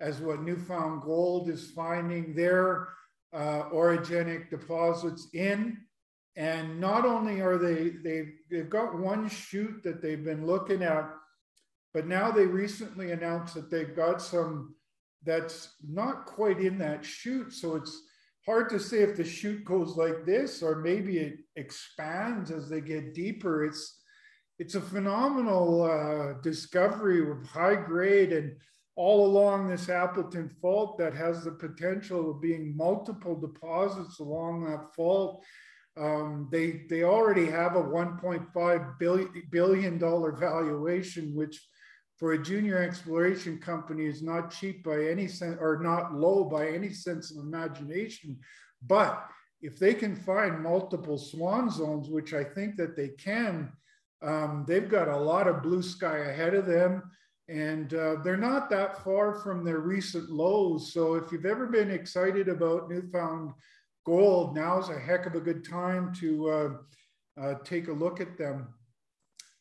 as 0.00 0.20
what 0.20 0.42
New 0.42 0.56
Found 0.56 1.02
Gold 1.02 1.50
is 1.50 1.70
finding 1.70 2.34
their 2.34 2.88
uh, 3.32 3.64
orogenic 3.70 4.50
deposits 4.50 5.28
in. 5.34 5.78
And 6.36 6.80
not 6.80 7.04
only 7.04 7.40
are 7.40 7.58
they, 7.58 7.90
they've, 8.02 8.32
they've 8.50 8.70
got 8.70 8.98
one 8.98 9.28
chute 9.28 9.82
that 9.84 10.02
they've 10.02 10.24
been 10.24 10.46
looking 10.46 10.82
at, 10.82 11.10
but 11.94 12.06
now 12.06 12.30
they 12.30 12.44
recently 12.46 13.12
announced 13.12 13.54
that 13.54 13.70
they've 13.70 13.96
got 13.96 14.20
some 14.20 14.74
that's 15.24 15.74
not 15.86 16.26
quite 16.26 16.60
in 16.60 16.78
that 16.78 17.04
chute. 17.04 17.52
So 17.52 17.74
it's 17.76 18.02
hard 18.46 18.70
to 18.70 18.78
say 18.78 18.98
if 18.98 19.16
the 19.16 19.24
shoot 19.24 19.64
goes 19.64 19.96
like 19.96 20.24
this 20.24 20.62
or 20.62 20.76
maybe 20.76 21.18
it 21.18 21.38
expands 21.56 22.50
as 22.50 22.68
they 22.68 22.80
get 22.80 23.14
deeper. 23.14 23.64
It's 23.64 24.02
it's 24.58 24.74
a 24.74 24.80
phenomenal 24.80 25.82
uh, 25.82 26.40
discovery 26.40 27.20
with 27.20 27.46
high 27.46 27.74
grade 27.74 28.32
and 28.32 28.56
all 28.94 29.26
along 29.26 29.68
this 29.68 29.90
Appleton 29.90 30.48
fault 30.62 30.96
that 30.96 31.12
has 31.12 31.44
the 31.44 31.50
potential 31.50 32.30
of 32.30 32.40
being 32.40 32.74
multiple 32.74 33.38
deposits 33.38 34.18
along 34.20 34.64
that 34.64 34.94
fault. 34.94 35.44
Um, 35.98 36.48
they 36.50 36.84
they 36.88 37.02
already 37.02 37.46
have 37.46 37.76
a 37.76 37.82
1.5 37.82 38.98
billion 38.98 39.42
billion 39.50 39.98
dollar 39.98 40.32
valuation, 40.32 41.34
which 41.34 41.60
for 42.16 42.32
a 42.32 42.42
junior 42.42 42.78
exploration 42.78 43.58
company 43.58 44.06
is 44.06 44.22
not 44.22 44.50
cheap 44.50 44.82
by 44.82 45.04
any 45.04 45.28
sense 45.28 45.58
or 45.60 45.80
not 45.82 46.14
low 46.14 46.44
by 46.44 46.68
any 46.68 46.90
sense 46.90 47.30
of 47.30 47.38
imagination. 47.38 48.38
But 48.86 49.28
if 49.60 49.78
they 49.78 49.94
can 49.94 50.16
find 50.16 50.62
multiple 50.62 51.18
swan 51.18 51.70
zones, 51.70 52.08
which 52.08 52.32
I 52.32 52.42
think 52.42 52.76
that 52.76 52.96
they 52.96 53.08
can, 53.08 53.72
um, 54.22 54.64
they've 54.66 54.88
got 54.88 55.08
a 55.08 55.16
lot 55.16 55.46
of 55.46 55.62
blue 55.62 55.82
sky 55.82 56.18
ahead 56.18 56.54
of 56.54 56.66
them. 56.66 57.02
And 57.48 57.94
uh, 57.94 58.16
they're 58.24 58.36
not 58.36 58.70
that 58.70 59.04
far 59.04 59.34
from 59.34 59.64
their 59.64 59.78
recent 59.78 60.30
lows. 60.30 60.92
So 60.92 61.14
if 61.14 61.30
you've 61.30 61.46
ever 61.46 61.66
been 61.66 61.90
excited 61.90 62.48
about 62.48 62.90
New 62.90 63.08
Found 63.12 63.52
Gold, 64.04 64.56
now's 64.56 64.88
a 64.88 64.98
heck 64.98 65.26
of 65.26 65.34
a 65.34 65.40
good 65.40 65.64
time 65.64 66.12
to 66.14 66.50
uh, 66.50 67.40
uh, 67.40 67.54
take 67.62 67.88
a 67.88 67.92
look 67.92 68.20
at 68.20 68.36
them. 68.36 68.68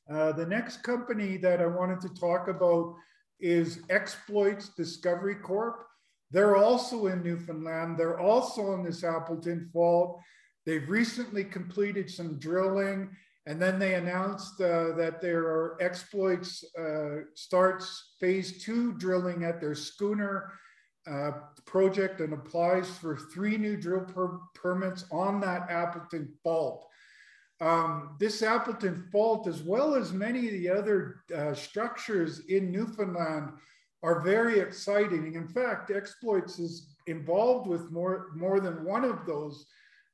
Uh, 0.10 0.32
the 0.32 0.46
next 0.46 0.84
company 0.84 1.38
that 1.38 1.62
I 1.62 1.66
wanted 1.66 2.00
to 2.02 2.10
talk 2.10 2.48
about 2.48 2.96
is 3.40 3.82
Exploits 3.90 4.70
Discovery 4.70 5.36
Corp. 5.36 5.86
They're 6.32 6.58
also 6.58 7.08
in 7.08 7.24
Newfoundland. 7.24 7.98
They're 7.98 8.20
also 8.20 8.72
on 8.74 8.84
this 8.84 9.04
Appleton 9.04 9.70
Fault. 9.74 10.20
They've 10.66 10.88
recently 10.90 11.44
completed 11.44 12.10
some 12.10 12.40
drilling, 12.40 13.16
and 13.46 13.62
then 13.62 13.80
they 13.80 13.96
announced 13.96 14.60
uh, 14.62 14.94
that 14.96 15.22
their 15.22 15.82
exploits 15.82 16.64
uh, 16.78 17.22
starts 17.36 18.16
phase 18.20 18.64
two 18.64 18.94
drilling 18.94 19.44
at 19.44 19.60
their 19.60 19.76
schooner 19.76 20.52
uh, 21.10 21.32
project 21.66 22.20
and 22.22 22.34
applies 22.34 22.90
for 22.90 23.18
three 23.18 23.58
new 23.58 23.78
drill 23.78 24.06
per 24.06 24.40
permits 24.56 25.06
on 25.12 25.40
that 25.42 25.70
Appleton 25.70 26.34
Fault 26.44 26.88
um, 27.62 28.16
this 28.20 28.42
Appleton 28.42 29.08
Fault, 29.12 29.48
as 29.48 29.64
well 29.64 29.96
as 29.96 30.12
many 30.12 30.48
of 30.48 30.54
the 30.54 30.70
other 30.70 31.24
uh, 31.36 31.54
structures 31.54 32.42
in 32.48 32.72
Newfoundland, 32.72 33.52
are 34.04 34.22
very 34.22 34.60
exciting. 34.60 35.34
In 35.36 35.48
fact, 35.48 35.90
Exploits 35.90 36.60
is 36.60 36.96
involved 37.08 37.68
with 37.68 37.92
more, 37.92 38.28
more 38.36 38.60
than 38.60 38.84
one 38.84 39.04
of 39.04 39.26
those 39.26 39.66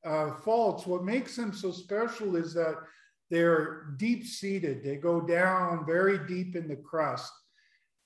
uh, 0.05 0.33
faults. 0.36 0.86
What 0.86 1.03
makes 1.03 1.36
them 1.36 1.51
so 1.51 1.71
special 1.71 2.36
is 2.36 2.53
that 2.53 2.75
they're 3.29 3.93
deep 3.98 4.25
seated, 4.25 4.83
they 4.83 4.98
go 4.98 5.21
down 5.21 5.86
very 5.86 6.19
deep 6.27 6.55
in 6.55 6.67
the 6.67 6.75
crust. 6.75 7.31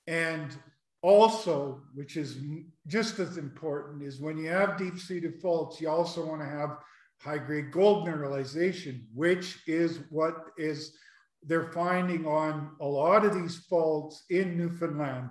And 0.06 0.56
also, 1.02 1.82
which 1.94 2.16
is 2.16 2.38
just 2.86 3.18
as 3.18 3.36
important, 3.36 4.02
is 4.02 4.20
when 4.20 4.38
you 4.38 4.48
have 4.48 4.78
deep 4.78 4.98
seated 4.98 5.40
faults, 5.42 5.80
you 5.80 5.88
also 5.88 6.24
want 6.24 6.40
to 6.40 6.48
have 6.48 6.78
high 7.20 7.38
grade 7.38 7.72
gold 7.72 8.06
mineralization, 8.06 9.02
which 9.14 9.58
is 9.66 10.00
what 10.10 10.36
is 10.56 10.96
they're 11.42 11.72
finding 11.72 12.26
on 12.26 12.72
a 12.80 12.86
lot 12.86 13.24
of 13.24 13.34
these 13.34 13.58
faults 13.68 14.24
in 14.30 14.56
Newfoundland. 14.56 15.30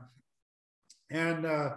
And 1.12 1.46
uh, 1.46 1.76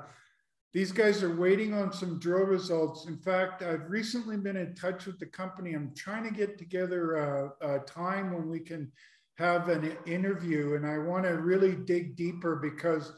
these 0.73 0.93
guys 0.93 1.23
are 1.23 1.35
waiting 1.35 1.75
on 1.75 1.93
some 1.93 2.19
drill 2.19 2.45
results. 2.45 3.07
In 3.07 3.19
fact, 3.19 3.63
I've 3.63 3.89
recently 3.91 4.37
been 4.37 4.57
in 4.57 4.75
touch 4.75 5.07
with 5.07 5.19
the 5.19 5.27
company. 5.27 5.75
I'm 5.75 5.93
trying 5.97 6.25
to 6.25 6.31
get 6.31 6.59
together 6.59 7.17
a, 7.17 7.77
a 7.77 7.79
time 7.81 8.33
when 8.33 8.49
we 8.49 8.61
can 8.61 8.93
have 9.39 9.69
an 9.69 9.97
interview, 10.07 10.75
and 10.75 10.87
I 10.87 10.99
want 10.99 11.25
to 11.25 11.31
really 11.31 11.75
dig 11.75 12.17
deeper 12.17 12.57
because 12.57 13.13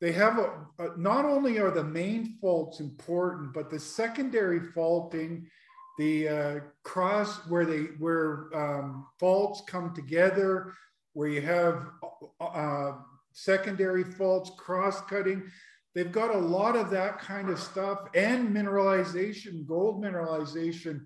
they 0.00 0.12
have 0.12 0.38
a, 0.38 0.66
a, 0.78 0.96
not 0.98 1.24
only 1.24 1.60
are 1.60 1.70
the 1.70 1.84
main 1.84 2.36
faults 2.40 2.80
important, 2.80 3.52
but 3.54 3.70
the 3.70 3.78
secondary 3.78 4.60
faulting 4.60 5.46
the 5.98 6.28
uh, 6.28 6.60
cross 6.84 7.46
where 7.48 7.66
they 7.66 7.82
where 7.98 8.48
um, 8.54 9.06
faults 9.18 9.62
come 9.66 9.94
together, 9.94 10.72
where 11.12 11.28
you 11.28 11.42
have 11.42 11.86
uh, 12.40 12.92
secondary 13.32 14.04
faults, 14.04 14.50
cross 14.56 15.00
cutting. 15.02 15.42
They've 15.94 16.12
got 16.12 16.34
a 16.34 16.38
lot 16.38 16.74
of 16.74 16.90
that 16.90 17.18
kind 17.18 17.50
of 17.50 17.58
stuff 17.58 17.98
and 18.14 18.48
mineralization, 18.48 19.66
gold 19.66 20.02
mineralization. 20.02 21.02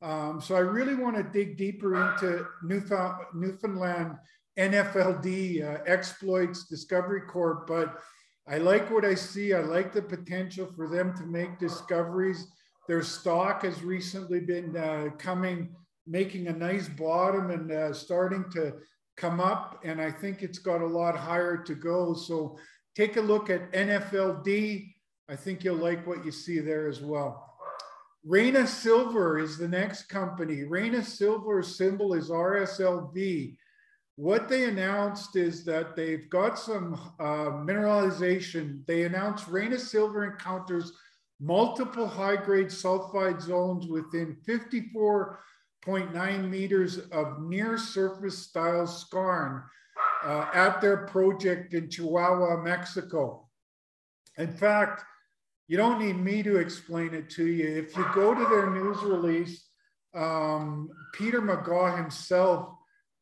Um, 0.00 0.40
so 0.40 0.54
I 0.54 0.60
really 0.60 0.94
want 0.94 1.16
to 1.16 1.24
dig 1.24 1.56
deeper 1.56 1.96
into 1.96 2.46
Newfound, 2.62 3.16
Newfoundland 3.34 4.16
NFLD 4.56 5.64
uh, 5.64 5.82
exploits 5.86 6.68
Discovery 6.68 7.22
Corp, 7.22 7.66
but 7.66 8.00
I 8.48 8.58
like 8.58 8.90
what 8.90 9.04
I 9.04 9.14
see. 9.14 9.54
I 9.54 9.60
like 9.60 9.92
the 9.92 10.02
potential 10.02 10.68
for 10.74 10.88
them 10.88 11.16
to 11.16 11.26
make 11.26 11.58
discoveries 11.58 12.46
their 12.88 13.02
stock 13.02 13.62
has 13.62 13.82
recently 13.82 14.40
been 14.40 14.74
uh, 14.74 15.10
coming, 15.18 15.68
making 16.06 16.48
a 16.48 16.52
nice 16.52 16.88
bottom 16.88 17.50
and 17.50 17.70
uh, 17.70 17.92
starting 17.92 18.46
to 18.52 18.72
come 19.16 19.40
up. 19.40 19.80
And 19.84 20.00
I 20.00 20.10
think 20.10 20.42
it's 20.42 20.58
got 20.58 20.80
a 20.80 20.86
lot 20.86 21.14
higher 21.14 21.58
to 21.58 21.74
go. 21.74 22.14
So 22.14 22.58
take 22.96 23.18
a 23.18 23.20
look 23.20 23.50
at 23.50 23.70
NFLD. 23.72 24.94
I 25.28 25.36
think 25.36 25.62
you'll 25.62 25.76
like 25.76 26.06
what 26.06 26.24
you 26.24 26.32
see 26.32 26.60
there 26.60 26.88
as 26.88 27.02
well. 27.02 27.44
Reyna 28.24 28.66
Silver 28.66 29.38
is 29.38 29.58
the 29.58 29.68
next 29.68 30.04
company. 30.04 30.64
Reyna 30.64 31.04
Silver 31.04 31.62
symbol 31.62 32.14
is 32.14 32.30
RSLV. 32.30 33.56
What 34.16 34.48
they 34.48 34.64
announced 34.64 35.36
is 35.36 35.64
that 35.66 35.94
they've 35.94 36.28
got 36.30 36.58
some 36.58 36.94
uh, 37.20 37.52
mineralization. 37.64 38.84
They 38.86 39.04
announced 39.04 39.46
Reyna 39.46 39.78
Silver 39.78 40.24
encounters 40.24 40.92
multiple 41.40 42.06
high-grade 42.06 42.68
sulfide 42.68 43.40
zones 43.40 43.86
within 43.86 44.36
54.9 44.46 46.48
meters 46.48 46.98
of 47.12 47.40
near-surface 47.40 48.38
style 48.38 48.86
skarn 48.86 49.62
uh, 50.24 50.46
at 50.52 50.80
their 50.80 51.06
project 51.06 51.74
in 51.74 51.88
Chihuahua, 51.88 52.62
Mexico. 52.62 53.48
In 54.36 54.52
fact, 54.52 55.04
you 55.68 55.76
don't 55.76 56.00
need 56.00 56.16
me 56.16 56.42
to 56.42 56.56
explain 56.56 57.14
it 57.14 57.28
to 57.30 57.46
you. 57.46 57.66
If 57.66 57.96
you 57.96 58.04
go 58.14 58.34
to 58.34 58.44
their 58.46 58.70
news 58.70 59.02
release, 59.02 59.68
um, 60.14 60.88
Peter 61.12 61.42
Megaw 61.42 61.96
himself 61.96 62.70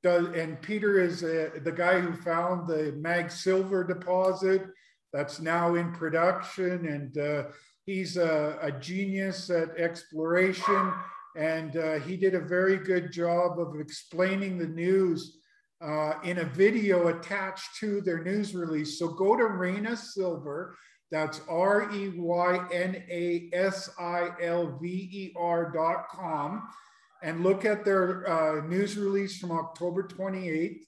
does, 0.02 0.28
and 0.28 0.60
Peter 0.62 1.00
is 1.00 1.24
uh, 1.24 1.50
the 1.64 1.72
guy 1.72 2.00
who 2.00 2.14
found 2.14 2.68
the 2.68 2.94
Mag 2.96 3.30
Silver 3.30 3.82
deposit 3.82 4.64
that's 5.12 5.40
now 5.40 5.74
in 5.74 5.92
production, 5.92 6.86
and 6.86 7.18
uh, 7.18 7.44
he's 7.86 8.16
a, 8.16 8.58
a, 8.60 8.72
genius 8.72 9.48
at 9.48 9.70
exploration. 9.78 10.92
And 11.36 11.76
uh, 11.76 11.98
he 12.00 12.16
did 12.16 12.34
a 12.34 12.40
very 12.40 12.76
good 12.76 13.12
job 13.12 13.58
of 13.58 13.78
explaining 13.78 14.58
the 14.58 14.66
news 14.66 15.38
uh, 15.80 16.14
in 16.24 16.38
a 16.38 16.44
video 16.44 17.08
attached 17.08 17.76
to 17.80 18.00
their 18.00 18.22
news 18.22 18.54
release. 18.54 18.98
So 18.98 19.08
go 19.08 19.36
to 19.36 19.44
Reyna 19.44 19.96
Silver 19.96 20.76
that's 21.10 21.40
R 21.48 21.92
E 21.92 22.12
Y 22.16 22.68
N 22.72 23.02
A 23.08 23.48
S 23.52 23.90
I 23.98 24.30
L 24.42 24.78
V 24.80 24.88
E 24.88 25.32
R 25.38 25.70
dot 25.72 26.08
com. 26.10 26.68
And 27.22 27.42
look 27.42 27.64
at 27.64 27.84
their 27.84 28.28
uh, 28.28 28.66
news 28.66 28.96
release 28.96 29.38
from 29.38 29.52
October 29.52 30.02
28th. 30.06 30.80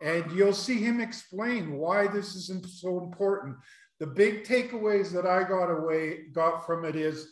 And 0.00 0.30
you'll 0.32 0.52
see 0.52 0.78
him 0.78 1.00
explain 1.00 1.76
why 1.76 2.06
this 2.06 2.34
is 2.34 2.50
so 2.80 3.02
important. 3.02 3.56
The 4.00 4.06
big 4.06 4.44
takeaways 4.44 5.10
that 5.12 5.26
I 5.26 5.42
got 5.42 5.70
away 5.70 6.24
got 6.32 6.66
from 6.66 6.84
it 6.84 6.96
is 6.96 7.28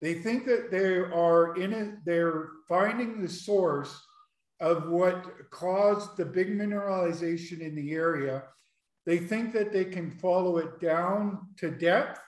they 0.00 0.14
think 0.14 0.46
that 0.46 0.70
they 0.70 0.96
are 0.96 1.56
in 1.56 1.72
it, 1.72 2.04
they're 2.04 2.48
finding 2.68 3.22
the 3.22 3.28
source 3.28 4.00
of 4.60 4.88
what 4.88 5.50
caused 5.50 6.16
the 6.16 6.24
big 6.24 6.48
mineralization 6.48 7.60
in 7.60 7.74
the 7.74 7.92
area 7.92 8.42
they 9.04 9.18
think 9.18 9.52
that 9.52 9.72
they 9.72 9.84
can 9.84 10.10
follow 10.10 10.58
it 10.58 10.80
down 10.80 11.48
to 11.58 11.70
depth 11.70 12.20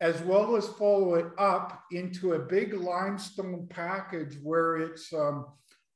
as 0.00 0.20
well 0.22 0.56
as 0.56 0.68
follow 0.68 1.14
it 1.14 1.26
up 1.38 1.84
into 1.92 2.34
a 2.34 2.38
big 2.38 2.74
limestone 2.74 3.66
package 3.70 4.36
where 4.42 4.76
it's 4.76 5.12
um, 5.14 5.46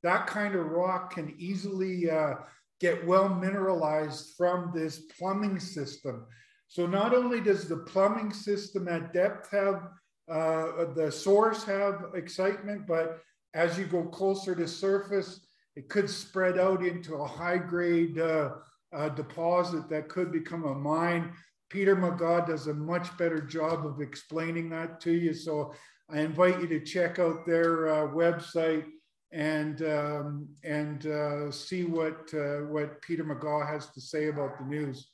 that 0.03 0.27
kind 0.27 0.55
of 0.55 0.67
rock 0.67 1.13
can 1.13 1.35
easily 1.37 2.09
uh, 2.09 2.35
get 2.81 3.05
well 3.07 3.29
mineralized 3.29 4.35
from 4.37 4.71
this 4.75 5.01
plumbing 5.19 5.59
system. 5.59 6.25
So 6.69 6.87
not 6.87 7.15
only 7.15 7.41
does 7.41 7.67
the 7.67 7.79
plumbing 7.79 8.33
system 8.33 8.89
at 8.89 9.13
depth 9.13 9.51
have 9.51 9.89
uh, 10.31 10.93
the 10.95 11.11
source 11.11 11.65
have 11.65 12.05
excitement, 12.15 12.87
but 12.87 13.21
as 13.55 13.79
you 13.79 13.87
go 13.87 14.05
closer 14.05 14.55
to 14.55 14.69
surface, 14.69 15.47
it 15.75 15.89
could 15.89 16.11
spread 16.11 16.59
out 16.59 16.85
into 16.85 17.15
a 17.15 17.27
high 17.27 17.57
grade 17.57 18.19
uh, 18.19 18.51
uh, 18.93 19.09
deposit 19.09 19.89
that 19.89 20.09
could 20.09 20.31
become 20.31 20.65
a 20.65 20.75
mine. 20.75 21.33
Peter 21.71 21.97
Megaw 21.97 22.47
does 22.47 22.67
a 22.67 22.75
much 22.75 23.17
better 23.17 23.41
job 23.41 23.87
of 23.87 24.01
explaining 24.01 24.69
that 24.71 25.01
to 25.01 25.13
you. 25.13 25.33
So 25.33 25.73
I 26.11 26.21
invite 26.21 26.61
you 26.61 26.67
to 26.69 26.85
check 26.85 27.19
out 27.19 27.47
their 27.47 27.89
uh, 27.89 28.09
website 28.09 28.85
and 29.31 29.83
um, 29.83 30.49
and 30.65 31.07
uh, 31.07 31.51
see 31.51 31.85
what 31.85 32.33
uh, 32.35 32.61
what 32.67 33.01
Peter 33.03 33.25
Megaw 33.25 33.67
has 33.67 33.91
to 33.93 34.01
say 34.01 34.29
about 34.29 34.59
the 34.59 34.65
news. 34.65 35.11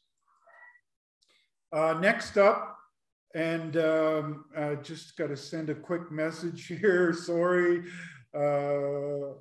Uh, 1.74 1.94
next 2.00 2.36
up, 2.36 2.78
and 3.34 3.76
um, 3.76 4.44
I 4.56 4.76
just 4.76 5.16
got 5.16 5.26
to 5.26 5.36
send 5.36 5.70
a 5.70 5.74
quick 5.74 6.12
message 6.12 6.66
here. 6.80 7.12
Sorry. 7.12 7.82
Uh, 8.34 9.34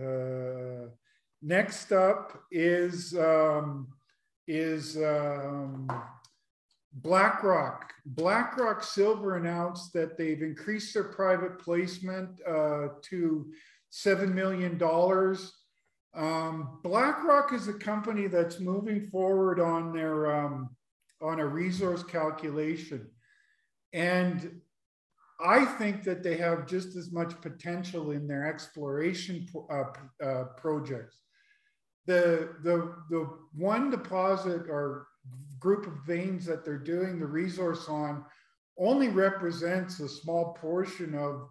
uh, 0.00 0.88
Next 1.46 1.92
up 1.92 2.42
is 2.50 3.14
um, 3.18 3.88
is 4.48 4.96
um, 4.96 5.86
BlackRock. 6.94 7.92
BlackRock 8.06 8.82
Silver 8.82 9.36
announced 9.36 9.92
that 9.92 10.16
they've 10.16 10.40
increased 10.40 10.94
their 10.94 11.04
private 11.04 11.58
placement 11.58 12.30
uh, 12.48 12.88
to 13.02 13.52
seven 13.90 14.34
million 14.34 14.78
dollars. 14.78 15.52
Um, 16.14 16.78
BlackRock 16.82 17.52
is 17.52 17.68
a 17.68 17.74
company 17.74 18.28
that's 18.28 18.60
moving 18.60 19.02
forward 19.08 19.58
on 19.58 19.92
their 19.92 20.34
um, 20.34 20.70
on 21.20 21.40
a 21.40 21.46
resource 21.46 22.02
calculation, 22.04 23.10
and 23.92 24.60
I 25.40 25.64
think 25.64 26.04
that 26.04 26.22
they 26.22 26.36
have 26.36 26.66
just 26.66 26.94
as 26.94 27.10
much 27.10 27.40
potential 27.40 28.12
in 28.12 28.28
their 28.28 28.46
exploration 28.46 29.48
uh, 29.70 29.84
uh, 30.24 30.44
projects. 30.56 31.20
The 32.06 32.50
the 32.62 32.94
the 33.10 33.28
one 33.56 33.90
deposit 33.90 34.68
or 34.68 35.08
group 35.58 35.86
of 35.86 35.94
veins 36.06 36.44
that 36.46 36.64
they're 36.64 36.78
doing 36.78 37.18
the 37.18 37.26
resource 37.26 37.88
on 37.88 38.24
only 38.78 39.08
represents 39.08 40.00
a 40.00 40.08
small 40.08 40.54
portion 40.60 41.14
of 41.14 41.48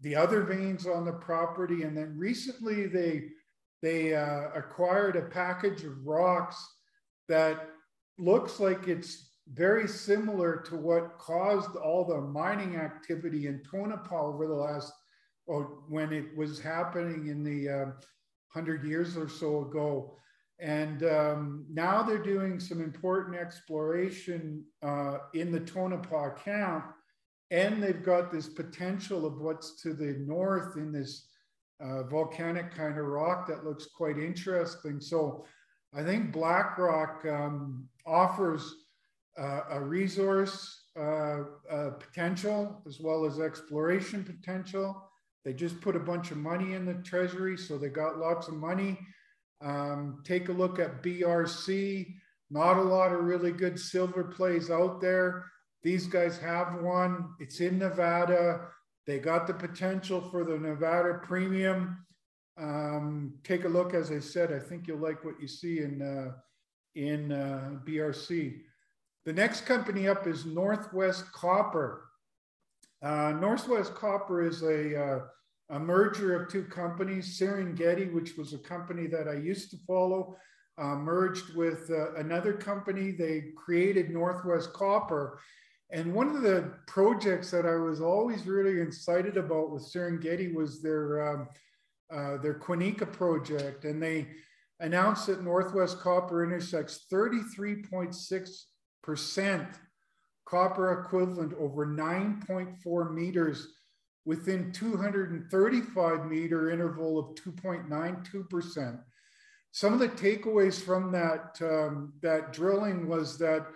the 0.00 0.14
other 0.14 0.42
veins 0.42 0.86
on 0.86 1.04
the 1.04 1.12
property. 1.12 1.82
And 1.82 1.96
then 1.96 2.16
recently 2.16 2.86
they 2.86 3.24
they 3.82 4.14
uh, 4.14 4.48
acquired 4.54 5.16
a 5.16 5.22
package 5.22 5.84
of 5.84 6.06
rocks 6.06 6.56
that 7.28 7.68
looks 8.18 8.58
like 8.58 8.88
it's 8.88 9.30
very 9.52 9.88
similar 9.88 10.56
to 10.68 10.76
what 10.76 11.18
caused 11.18 11.76
all 11.76 12.04
the 12.04 12.20
mining 12.20 12.76
activity 12.76 13.46
in 13.46 13.62
Tonopah 13.70 14.26
over 14.26 14.46
the 14.46 14.54
last, 14.54 14.92
or 15.46 15.80
when 15.88 16.12
it 16.12 16.36
was 16.36 16.60
happening 16.60 17.28
in 17.28 17.42
the 17.42 17.68
uh, 17.68 17.84
100 18.52 18.84
years 18.84 19.16
or 19.16 19.28
so 19.28 19.62
ago. 19.62 20.14
And 20.60 21.04
um, 21.04 21.66
now 21.70 22.02
they're 22.02 22.18
doing 22.18 22.58
some 22.58 22.82
important 22.82 23.36
exploration 23.36 24.64
uh, 24.82 25.18
in 25.32 25.52
the 25.52 25.60
Tonopah 25.60 26.34
camp. 26.34 26.92
And 27.50 27.82
they've 27.82 28.02
got 28.02 28.30
this 28.30 28.48
potential 28.48 29.24
of 29.24 29.40
what's 29.40 29.80
to 29.82 29.94
the 29.94 30.16
north 30.26 30.76
in 30.76 30.92
this 30.92 31.27
volcanic 31.80 32.74
kind 32.74 32.98
of 32.98 33.06
rock 33.06 33.46
that 33.46 33.64
looks 33.64 33.86
quite 33.86 34.18
interesting. 34.18 35.00
So 35.00 35.44
I 35.94 36.02
think 36.02 36.32
BlackRock 36.32 37.24
um, 37.26 37.88
offers 38.06 38.74
uh, 39.38 39.60
a 39.70 39.80
resource 39.80 40.84
uh, 40.98 41.44
uh, 41.70 41.90
potential 41.90 42.82
as 42.86 42.98
well 43.00 43.24
as 43.24 43.38
exploration 43.38 44.24
potential. 44.24 45.08
They 45.44 45.52
just 45.52 45.80
put 45.80 45.96
a 45.96 46.00
bunch 46.00 46.30
of 46.30 46.36
money 46.36 46.74
in 46.74 46.84
the 46.84 46.94
treasury, 46.94 47.56
so 47.56 47.78
they 47.78 47.88
got 47.88 48.18
lots 48.18 48.48
of 48.48 48.54
money. 48.54 48.98
Um, 49.60 50.22
take 50.24 50.48
a 50.48 50.52
look 50.52 50.78
at 50.78 51.02
BRC. 51.02 52.14
Not 52.50 52.78
a 52.78 52.82
lot 52.82 53.12
of 53.12 53.24
really 53.24 53.52
good 53.52 53.78
silver 53.78 54.24
plays 54.24 54.70
out 54.70 55.00
there. 55.00 55.44
These 55.82 56.06
guys 56.06 56.38
have 56.38 56.80
one. 56.82 57.30
It's 57.38 57.60
in 57.60 57.78
Nevada. 57.78 58.68
They 59.08 59.18
got 59.18 59.46
the 59.46 59.54
potential 59.54 60.20
for 60.20 60.44
the 60.44 60.58
Nevada 60.58 61.18
premium. 61.22 62.04
Um, 62.58 63.32
take 63.42 63.64
a 63.64 63.68
look, 63.68 63.94
as 63.94 64.12
I 64.12 64.18
said, 64.18 64.52
I 64.52 64.58
think 64.58 64.86
you'll 64.86 64.98
like 64.98 65.24
what 65.24 65.40
you 65.40 65.48
see 65.48 65.78
in, 65.78 66.02
uh, 66.02 66.32
in 66.94 67.32
uh, 67.32 67.78
BRC. 67.86 68.58
The 69.24 69.32
next 69.32 69.62
company 69.62 70.08
up 70.08 70.26
is 70.26 70.44
Northwest 70.44 71.32
Copper. 71.32 72.04
Uh, 73.00 73.32
Northwest 73.40 73.94
Copper 73.94 74.42
is 74.42 74.62
a 74.62 75.02
uh, 75.02 75.20
a 75.70 75.78
merger 75.78 76.34
of 76.34 76.50
two 76.50 76.64
companies, 76.64 77.38
Serengeti, 77.38 78.12
which 78.12 78.36
was 78.36 78.52
a 78.52 78.58
company 78.58 79.06
that 79.06 79.28
I 79.28 79.34
used 79.34 79.70
to 79.70 79.76
follow, 79.86 80.36
uh, 80.78 80.96
merged 80.96 81.54
with 81.54 81.90
uh, 81.90 82.14
another 82.14 82.54
company. 82.54 83.10
They 83.12 83.52
created 83.56 84.10
Northwest 84.10 84.72
Copper. 84.72 85.38
And 85.90 86.14
one 86.14 86.34
of 86.34 86.42
the 86.42 86.74
projects 86.86 87.50
that 87.50 87.64
I 87.64 87.76
was 87.76 88.00
always 88.00 88.46
really 88.46 88.80
excited 88.80 89.36
about 89.36 89.70
with 89.70 89.90
Serengeti 89.90 90.54
was 90.54 90.82
their, 90.82 91.28
um, 91.28 91.48
uh, 92.10 92.38
their 92.38 92.58
Kwanika 92.58 93.10
project. 93.10 93.84
And 93.84 94.02
they 94.02 94.28
announced 94.80 95.26
that 95.26 95.42
Northwest 95.42 96.00
Copper 96.00 96.44
intersects 96.44 97.06
33.6% 97.10 99.78
copper 100.48 101.04
equivalent 101.04 101.52
over 101.58 101.86
9.4 101.86 103.12
meters 103.12 103.68
within 104.24 104.72
235 104.72 106.26
meter 106.26 106.70
interval 106.70 107.18
of 107.18 107.34
2.92%. 107.34 108.98
Some 109.72 109.92
of 109.92 109.98
the 109.98 110.08
takeaways 110.08 110.82
from 110.82 111.12
that, 111.12 111.58
um, 111.60 112.14
that 112.22 112.52
drilling 112.52 113.08
was 113.08 113.38
that 113.38 113.66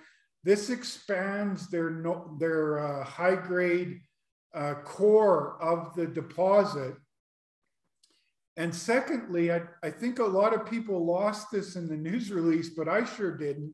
this 0.45 0.71
expands 0.71 1.69
their, 1.69 1.91
no, 1.91 2.37
their 2.39 2.79
uh, 2.79 3.05
high 3.05 3.37
grade 3.37 4.01
uh, 4.55 4.75
core 4.85 5.57
of 5.63 5.95
the 5.95 6.07
deposit. 6.07 6.95
And 8.57 8.75
secondly, 8.75 9.53
I, 9.53 9.63
I, 9.83 9.91
think 9.91 10.19
a 10.19 10.25
lot 10.25 10.53
of 10.53 10.67
people 10.67 11.07
lost 11.07 11.51
this 11.51 11.75
in 11.75 11.89
the 11.89 11.97
news 11.97 12.31
release, 12.31 12.69
but 12.69 12.87
I 12.87 13.05
sure 13.05 13.35
didn't, 13.35 13.73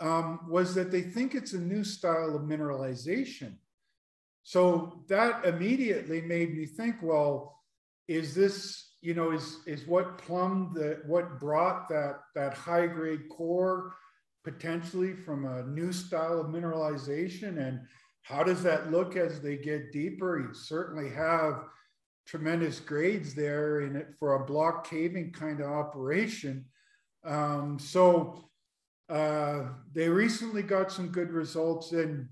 um, 0.00 0.40
was 0.48 0.74
that 0.74 0.90
they 0.90 1.02
think 1.02 1.34
it's 1.34 1.52
a 1.52 1.60
new 1.60 1.84
style 1.84 2.34
of 2.34 2.42
mineralization. 2.42 3.54
So 4.42 5.04
that 5.08 5.44
immediately 5.44 6.22
made 6.22 6.56
me 6.56 6.66
think, 6.66 6.96
well, 7.02 7.60
is 8.08 8.34
this, 8.34 8.94
you 9.00 9.14
know, 9.14 9.30
is 9.30 9.58
is 9.66 9.86
what 9.86 10.18
plumbed 10.18 10.74
the 10.74 11.00
what 11.06 11.38
brought 11.38 11.88
that 11.90 12.20
that 12.34 12.54
high 12.54 12.86
grade 12.86 13.28
core 13.30 13.94
potentially 14.44 15.14
from 15.14 15.44
a 15.44 15.64
new 15.64 15.92
style 15.92 16.40
of 16.40 16.46
mineralization 16.46 17.66
and 17.66 17.80
how 18.22 18.42
does 18.42 18.62
that 18.62 18.90
look 18.90 19.16
as 19.16 19.40
they 19.40 19.56
get 19.56 19.92
deeper? 19.92 20.38
You 20.38 20.54
certainly 20.54 21.10
have 21.10 21.64
tremendous 22.26 22.78
grades 22.78 23.34
there 23.34 23.80
in 23.80 23.96
it 23.96 24.08
for 24.18 24.34
a 24.34 24.46
block 24.46 24.88
caving 24.88 25.32
kind 25.32 25.60
of 25.60 25.70
operation. 25.70 26.64
Um, 27.24 27.78
so 27.78 28.50
uh, 29.08 29.64
they 29.92 30.08
recently 30.08 30.62
got 30.62 30.92
some 30.92 31.08
good 31.08 31.30
results 31.30 31.92
and 31.92 32.28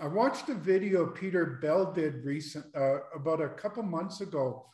I 0.00 0.06
watched 0.06 0.48
a 0.48 0.54
video 0.54 1.06
Peter 1.06 1.58
Bell 1.62 1.92
did 1.92 2.24
recent 2.24 2.64
uh, 2.74 2.98
about 3.14 3.40
a 3.40 3.48
couple 3.48 3.82
months 3.82 4.20
ago 4.20 4.66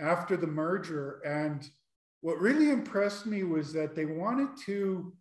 after 0.00 0.36
the 0.36 0.46
merger 0.46 1.20
and 1.24 1.68
what 2.22 2.38
really 2.38 2.70
impressed 2.70 3.26
me 3.26 3.42
was 3.42 3.72
that 3.72 3.94
they 3.94 4.04
wanted 4.04 4.48
to 4.66 5.12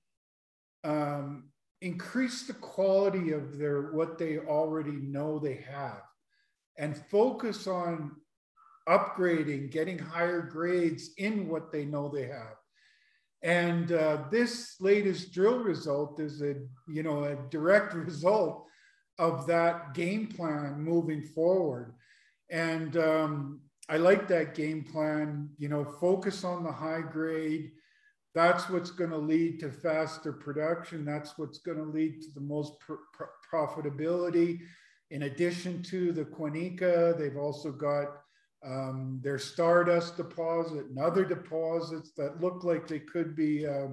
um, 0.83 1.49
increase 1.81 2.43
the 2.43 2.53
quality 2.53 3.31
of 3.31 3.57
their 3.57 3.91
what 3.91 4.17
they 4.17 4.39
already 4.39 4.91
know 4.91 5.39
they 5.39 5.55
have 5.55 6.01
and 6.77 6.95
focus 6.95 7.67
on 7.67 8.11
upgrading 8.87 9.71
getting 9.71 9.97
higher 9.97 10.41
grades 10.41 11.11
in 11.17 11.47
what 11.47 11.71
they 11.71 11.85
know 11.85 12.09
they 12.09 12.25
have. 12.25 12.55
And 13.43 13.91
uh, 13.91 14.23
this 14.31 14.75
latest 14.79 15.31
drill 15.31 15.59
result 15.59 16.19
is 16.19 16.41
a 16.41 16.55
you 16.87 17.03
know 17.03 17.23
a 17.23 17.35
direct 17.49 17.93
result 18.09 18.65
of 19.17 19.45
that 19.47 19.93
game 19.93 20.27
plan 20.27 20.81
moving 20.81 21.23
forward. 21.23 21.93
And 22.49 22.97
um, 22.97 23.61
i 23.89 23.97
like 23.97 24.27
that 24.27 24.53
game 24.55 24.83
plan 24.83 25.49
you 25.57 25.67
know 25.67 25.83
focus 25.83 26.43
on 26.43 26.63
the 26.63 26.71
high 26.71 27.01
grade 27.01 27.71
that's 28.33 28.69
what's 28.69 28.91
going 28.91 29.09
to 29.09 29.17
lead 29.17 29.59
to 29.59 29.71
faster 29.71 30.31
production. 30.31 31.03
That's 31.03 31.37
what's 31.37 31.59
going 31.59 31.77
to 31.77 31.83
lead 31.83 32.21
to 32.21 32.31
the 32.33 32.41
most 32.41 32.79
pr 32.79 32.93
pr 33.13 33.25
profitability. 33.51 34.59
In 35.09 35.23
addition 35.23 35.83
to 35.83 36.13
the 36.13 36.23
Kwanika, 36.23 37.17
they've 37.17 37.37
also 37.37 37.71
got 37.71 38.07
um, 38.65 39.19
their 39.23 39.37
Stardust 39.37 40.15
deposit 40.17 40.85
and 40.85 40.99
other 40.99 41.25
deposits 41.25 42.11
that 42.15 42.39
look 42.39 42.63
like 42.63 42.87
they 42.87 42.99
could 42.99 43.35
be 43.35 43.67
uh, 43.67 43.87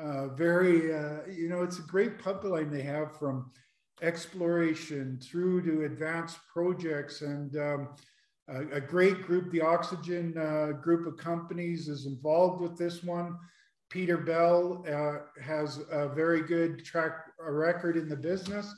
uh, 0.00 0.28
very, 0.28 0.92
uh, 0.94 1.18
you 1.30 1.48
know, 1.48 1.62
it's 1.62 1.78
a 1.78 1.82
great 1.82 2.18
pipeline 2.18 2.70
they 2.70 2.82
have 2.82 3.16
from 3.18 3.50
exploration 4.02 5.20
through 5.22 5.62
to 5.62 5.84
advanced 5.84 6.38
projects 6.52 7.20
and 7.22 7.56
um, 7.56 7.88
a, 8.48 8.76
a, 8.76 8.80
great 8.80 9.22
group, 9.22 9.52
the 9.52 9.60
Oxygen 9.60 10.36
uh, 10.38 10.72
group 10.80 11.06
of 11.06 11.16
companies 11.16 11.88
is 11.88 12.06
involved 12.06 12.62
with 12.62 12.76
this 12.78 13.04
one. 13.04 13.36
Peter 13.90 14.16
Bell 14.16 14.84
uh, 14.88 15.42
has 15.42 15.80
a 15.90 16.08
very 16.08 16.42
good 16.42 16.84
track 16.84 17.26
record 17.38 17.96
in 17.96 18.08
the 18.08 18.16
business, 18.16 18.72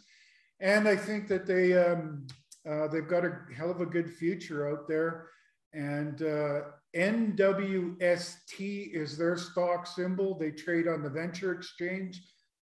and 0.61 0.89
I 0.89 0.97
think 0.97 1.29
that 1.29 1.47
they 1.47 1.77
um, 1.77 2.27
uh, 2.69 2.89
they've 2.89 3.09
got 3.09 3.25
a 3.25 3.39
hell 3.55 3.71
of 3.71 3.81
a 3.81 3.87
good 3.87 4.11
future 4.11 4.71
out 4.71 4.89
there. 4.89 5.29
And 5.75 6.23
uh, 6.23 6.61
NWST 6.95 8.95
is 8.95 9.17
their 9.17 9.37
stock 9.37 9.87
symbol. 9.87 10.39
They 10.39 10.51
trade 10.51 10.87
on 10.87 11.03
the 11.03 11.09
Venture 11.09 11.53
Exchange, 11.53 12.21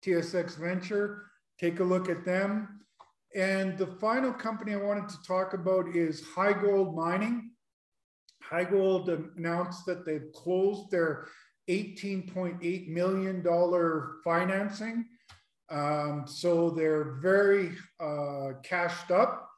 TSX 0.04 0.58
Venture. 0.58 1.26
Take 1.60 1.80
a 1.80 1.84
look 1.84 2.08
at 2.08 2.24
them. 2.24 2.80
And 3.36 3.76
the 3.76 3.86
final 3.86 4.32
company 4.32 4.72
I 4.72 4.76
wanted 4.76 5.08
to 5.10 5.22
talk 5.26 5.54
about 5.54 5.94
is 5.94 6.22
HighGold 6.22 6.94
Mining. 6.94 7.50
High 8.42 8.64
Gold 8.64 9.08
announced 9.08 9.86
that 9.86 10.04
they've 10.04 10.30
closed 10.34 10.90
their 10.90 11.26
$18.8 11.68 12.88
million 12.88 13.44
financing. 14.22 15.06
Um, 15.70 16.24
so 16.26 16.70
they're 16.70 17.16
very 17.20 17.72
uh, 18.00 18.52
cashed 18.62 19.10
up. 19.10 19.48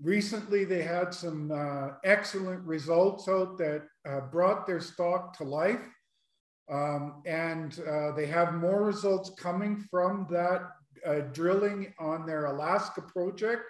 Recently, 0.00 0.64
they 0.64 0.82
had 0.82 1.12
some 1.12 1.50
uh, 1.50 1.94
excellent 2.04 2.62
results 2.64 3.28
out 3.28 3.58
that 3.58 3.82
uh, 4.08 4.20
brought 4.20 4.66
their 4.66 4.80
stock 4.80 5.36
to 5.38 5.44
life. 5.44 5.88
Um, 6.70 7.22
and 7.24 7.80
uh, 7.88 8.12
they 8.12 8.26
have 8.26 8.54
more 8.54 8.84
results 8.84 9.30
coming 9.38 9.86
from 9.90 10.26
that 10.30 10.68
uh, 11.06 11.20
drilling 11.32 11.94
on 11.98 12.26
their 12.26 12.46
Alaska 12.46 13.00
project. 13.02 13.62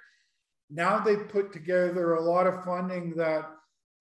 Now 0.71 0.99
they've 0.99 1.29
put 1.29 1.53
together 1.53 2.15
a 2.15 2.23
lot 2.23 2.47
of 2.47 2.65
funding 2.65 3.15
that 3.17 3.49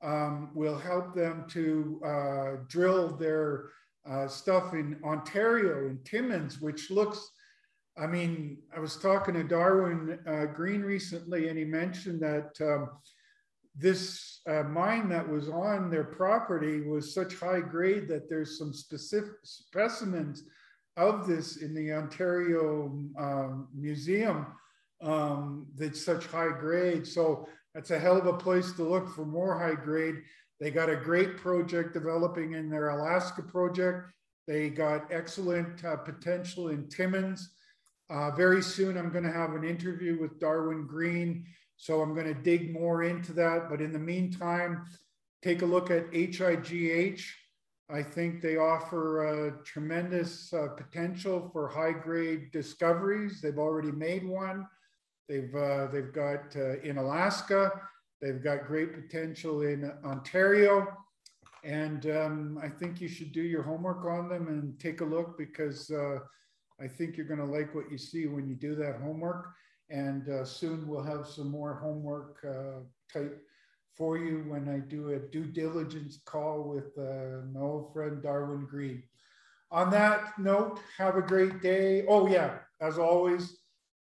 um, 0.03 0.51
will 0.53 0.77
help 0.77 1.15
them 1.15 1.45
to 1.49 2.01
uh, 2.05 2.63
drill 2.67 3.15
their 3.15 3.69
uh, 4.09 4.27
stuff 4.27 4.73
in 4.73 4.97
Ontario, 5.03 5.87
in 5.87 5.99
Timmins, 6.03 6.61
which 6.61 6.89
looks, 6.89 7.29
I 7.97 8.07
mean, 8.07 8.57
I 8.75 8.79
was 8.79 8.95
talking 8.97 9.33
to 9.33 9.43
Darwin 9.43 10.19
uh, 10.27 10.45
Green 10.45 10.81
recently, 10.81 11.49
and 11.49 11.57
he 11.57 11.65
mentioned 11.65 12.21
that 12.21 12.51
um, 12.61 12.89
this 13.75 14.41
uh, 14.49 14.63
mine 14.63 15.09
that 15.09 15.27
was 15.27 15.49
on 15.49 15.89
their 15.89 16.03
property 16.03 16.81
was 16.81 17.13
such 17.13 17.35
high 17.35 17.59
grade 17.59 18.07
that 18.07 18.29
there's 18.29 18.57
some 18.57 18.73
specific 18.73 19.33
specimens 19.43 20.43
of 20.95 21.27
this 21.27 21.57
in 21.57 21.75
the 21.75 21.91
Ontario 21.91 22.85
um, 23.19 23.67
Museum 23.75 24.47
um, 25.01 25.67
that's 25.75 26.03
such 26.03 26.25
high 26.25 26.57
grade. 26.59 27.05
So 27.05 27.47
that's 27.77 27.91
a 27.91 27.99
hell 27.99 28.17
of 28.17 28.25
a 28.25 28.33
place 28.33 28.71
to 28.71 28.81
look 28.81 29.07
for 29.07 29.23
more 29.23 29.59
high 29.59 29.75
grade. 29.75 30.23
They 30.59 30.71
got 30.71 30.89
a 30.89 30.95
great 30.95 31.37
project 31.37 31.93
developing 31.93 32.53
in 32.53 32.71
their 32.71 32.89
Alaska 32.89 33.43
project. 33.43 34.11
They 34.47 34.71
got 34.71 35.11
excellent 35.11 35.85
uh, 35.85 35.97
potential 35.97 36.69
in 36.69 36.89
Timmins. 36.89 37.51
Uh, 38.09 38.31
very 38.31 38.63
soon, 38.63 38.97
I'm 38.97 39.11
going 39.11 39.25
to 39.25 39.31
have 39.31 39.53
an 39.53 39.63
interview 39.63 40.19
with 40.19 40.39
Darwin 40.39 40.87
Green. 40.87 41.45
So 41.75 42.01
I'm 42.01 42.15
going 42.15 42.25
to 42.25 42.41
dig 42.41 42.73
more 42.73 43.03
into 43.03 43.31
that. 43.33 43.69
But 43.69 43.79
in 43.79 43.93
the 43.93 43.99
meantime, 43.99 44.83
take 45.43 45.61
a 45.61 45.67
look 45.67 45.91
at 45.91 46.11
HIGH. 46.11 47.21
I 47.91 48.01
think 48.01 48.41
they 48.41 48.57
offer 48.57 49.61
tremendous 49.63 50.51
uh, 50.51 50.69
potential 50.69 51.51
for 51.53 51.67
high 51.67 51.93
grade 51.93 52.51
discoveries. 52.51 53.39
They've 53.39 53.59
already 53.59 53.91
made 53.91 54.27
one. 54.27 54.65
They've, 55.27 55.53
uh, 55.53 55.87
they've 55.87 56.13
got 56.13 56.55
uh, 56.55 56.79
in 56.79 56.97
Alaska, 56.97 57.71
they've 58.21 58.43
got 58.43 58.67
great 58.67 58.93
potential 58.93 59.61
in 59.61 59.91
Ontario. 60.05 60.87
And 61.63 62.05
um, 62.05 62.59
I 62.63 62.69
think 62.69 63.01
you 63.01 63.07
should 63.07 63.31
do 63.33 63.41
your 63.41 63.63
homework 63.63 64.05
on 64.05 64.29
them 64.29 64.47
and 64.47 64.79
take 64.79 65.01
a 65.01 65.05
look 65.05 65.37
because 65.37 65.89
uh, 65.89 66.19
I 66.79 66.87
think 66.87 67.17
you're 67.17 67.25
going 67.25 67.39
to 67.39 67.45
like 67.45 67.75
what 67.75 67.91
you 67.91 67.97
see 67.97 68.27
when 68.27 68.47
you 68.47 68.55
do 68.55 68.75
that 68.75 69.01
homework. 69.01 69.49
And 69.89 70.29
uh, 70.29 70.45
soon 70.45 70.87
we'll 70.87 71.03
have 71.03 71.27
some 71.27 71.49
more 71.49 71.75
homework 71.75 72.45
uh, 72.47 72.81
type 73.11 73.41
for 73.97 74.17
you 74.17 74.45
when 74.47 74.69
I 74.69 74.79
do 74.79 75.09
a 75.09 75.19
due 75.19 75.45
diligence 75.45 76.19
call 76.25 76.63
with 76.63 76.97
uh, 76.97 77.41
my 77.51 77.59
old 77.59 77.91
friend 77.93 78.21
Darwin 78.21 78.65
Green. 78.65 79.01
On 79.71 79.89
that 79.89 80.37
note, 80.37 80.79
have 80.97 81.17
a 81.17 81.21
great 81.21 81.61
day. 81.61 82.05
Oh, 82.07 82.27
yeah, 82.27 82.59
as 82.79 82.97
always, 82.97 83.57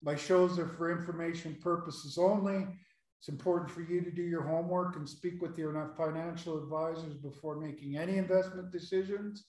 my 0.02 0.16
shows 0.16 0.58
are 0.60 0.68
for 0.68 0.92
information 0.92 1.58
purposes 1.62 2.18
only. 2.18 2.68
It's 3.20 3.28
important 3.28 3.70
for 3.70 3.82
you 3.82 4.02
to 4.02 4.12
do 4.12 4.22
your 4.22 4.44
homework 4.44 4.96
and 4.96 5.08
speak 5.08 5.42
with 5.42 5.58
your 5.58 5.94
financial 5.98 6.58
advisors 6.58 7.16
before 7.16 7.60
making 7.60 7.98
any 7.98 8.18
investment 8.18 8.72
decisions. 8.72 9.46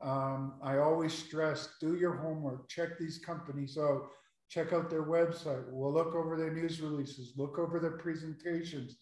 Um, 0.00 0.54
I 0.62 0.78
always 0.78 1.12
stress 1.12 1.70
do 1.80 1.96
your 1.96 2.16
homework, 2.16 2.68
check 2.68 2.98
these 2.98 3.18
companies 3.18 3.78
out, 3.78 4.08
check 4.48 4.72
out 4.72 4.90
their 4.90 5.04
website. 5.04 5.64
We'll 5.70 5.92
look 5.92 6.14
over 6.14 6.36
their 6.36 6.52
news 6.52 6.80
releases, 6.80 7.32
look 7.36 7.58
over 7.58 7.80
their 7.80 7.96
presentations. 7.96 8.98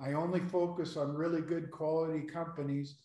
I 0.00 0.12
only 0.12 0.40
focus 0.40 0.96
on 0.96 1.14
really 1.14 1.40
good 1.40 1.70
quality 1.70 2.22
companies. 2.22 2.96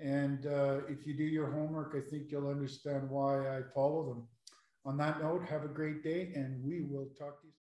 And 0.00 0.46
uh, 0.46 0.80
if 0.88 1.06
you 1.06 1.14
do 1.14 1.24
your 1.24 1.50
homework, 1.50 1.94
I 1.94 2.08
think 2.08 2.30
you'll 2.30 2.48
understand 2.48 3.10
why 3.10 3.58
I 3.58 3.60
follow 3.74 4.08
them. 4.08 4.28
On 4.88 4.96
that 4.96 5.22
note, 5.22 5.44
have 5.44 5.64
a 5.64 5.68
great 5.68 6.02
day 6.02 6.32
and 6.34 6.64
we 6.64 6.80
will 6.80 7.08
talk 7.18 7.42
to 7.42 7.46
you. 7.46 7.47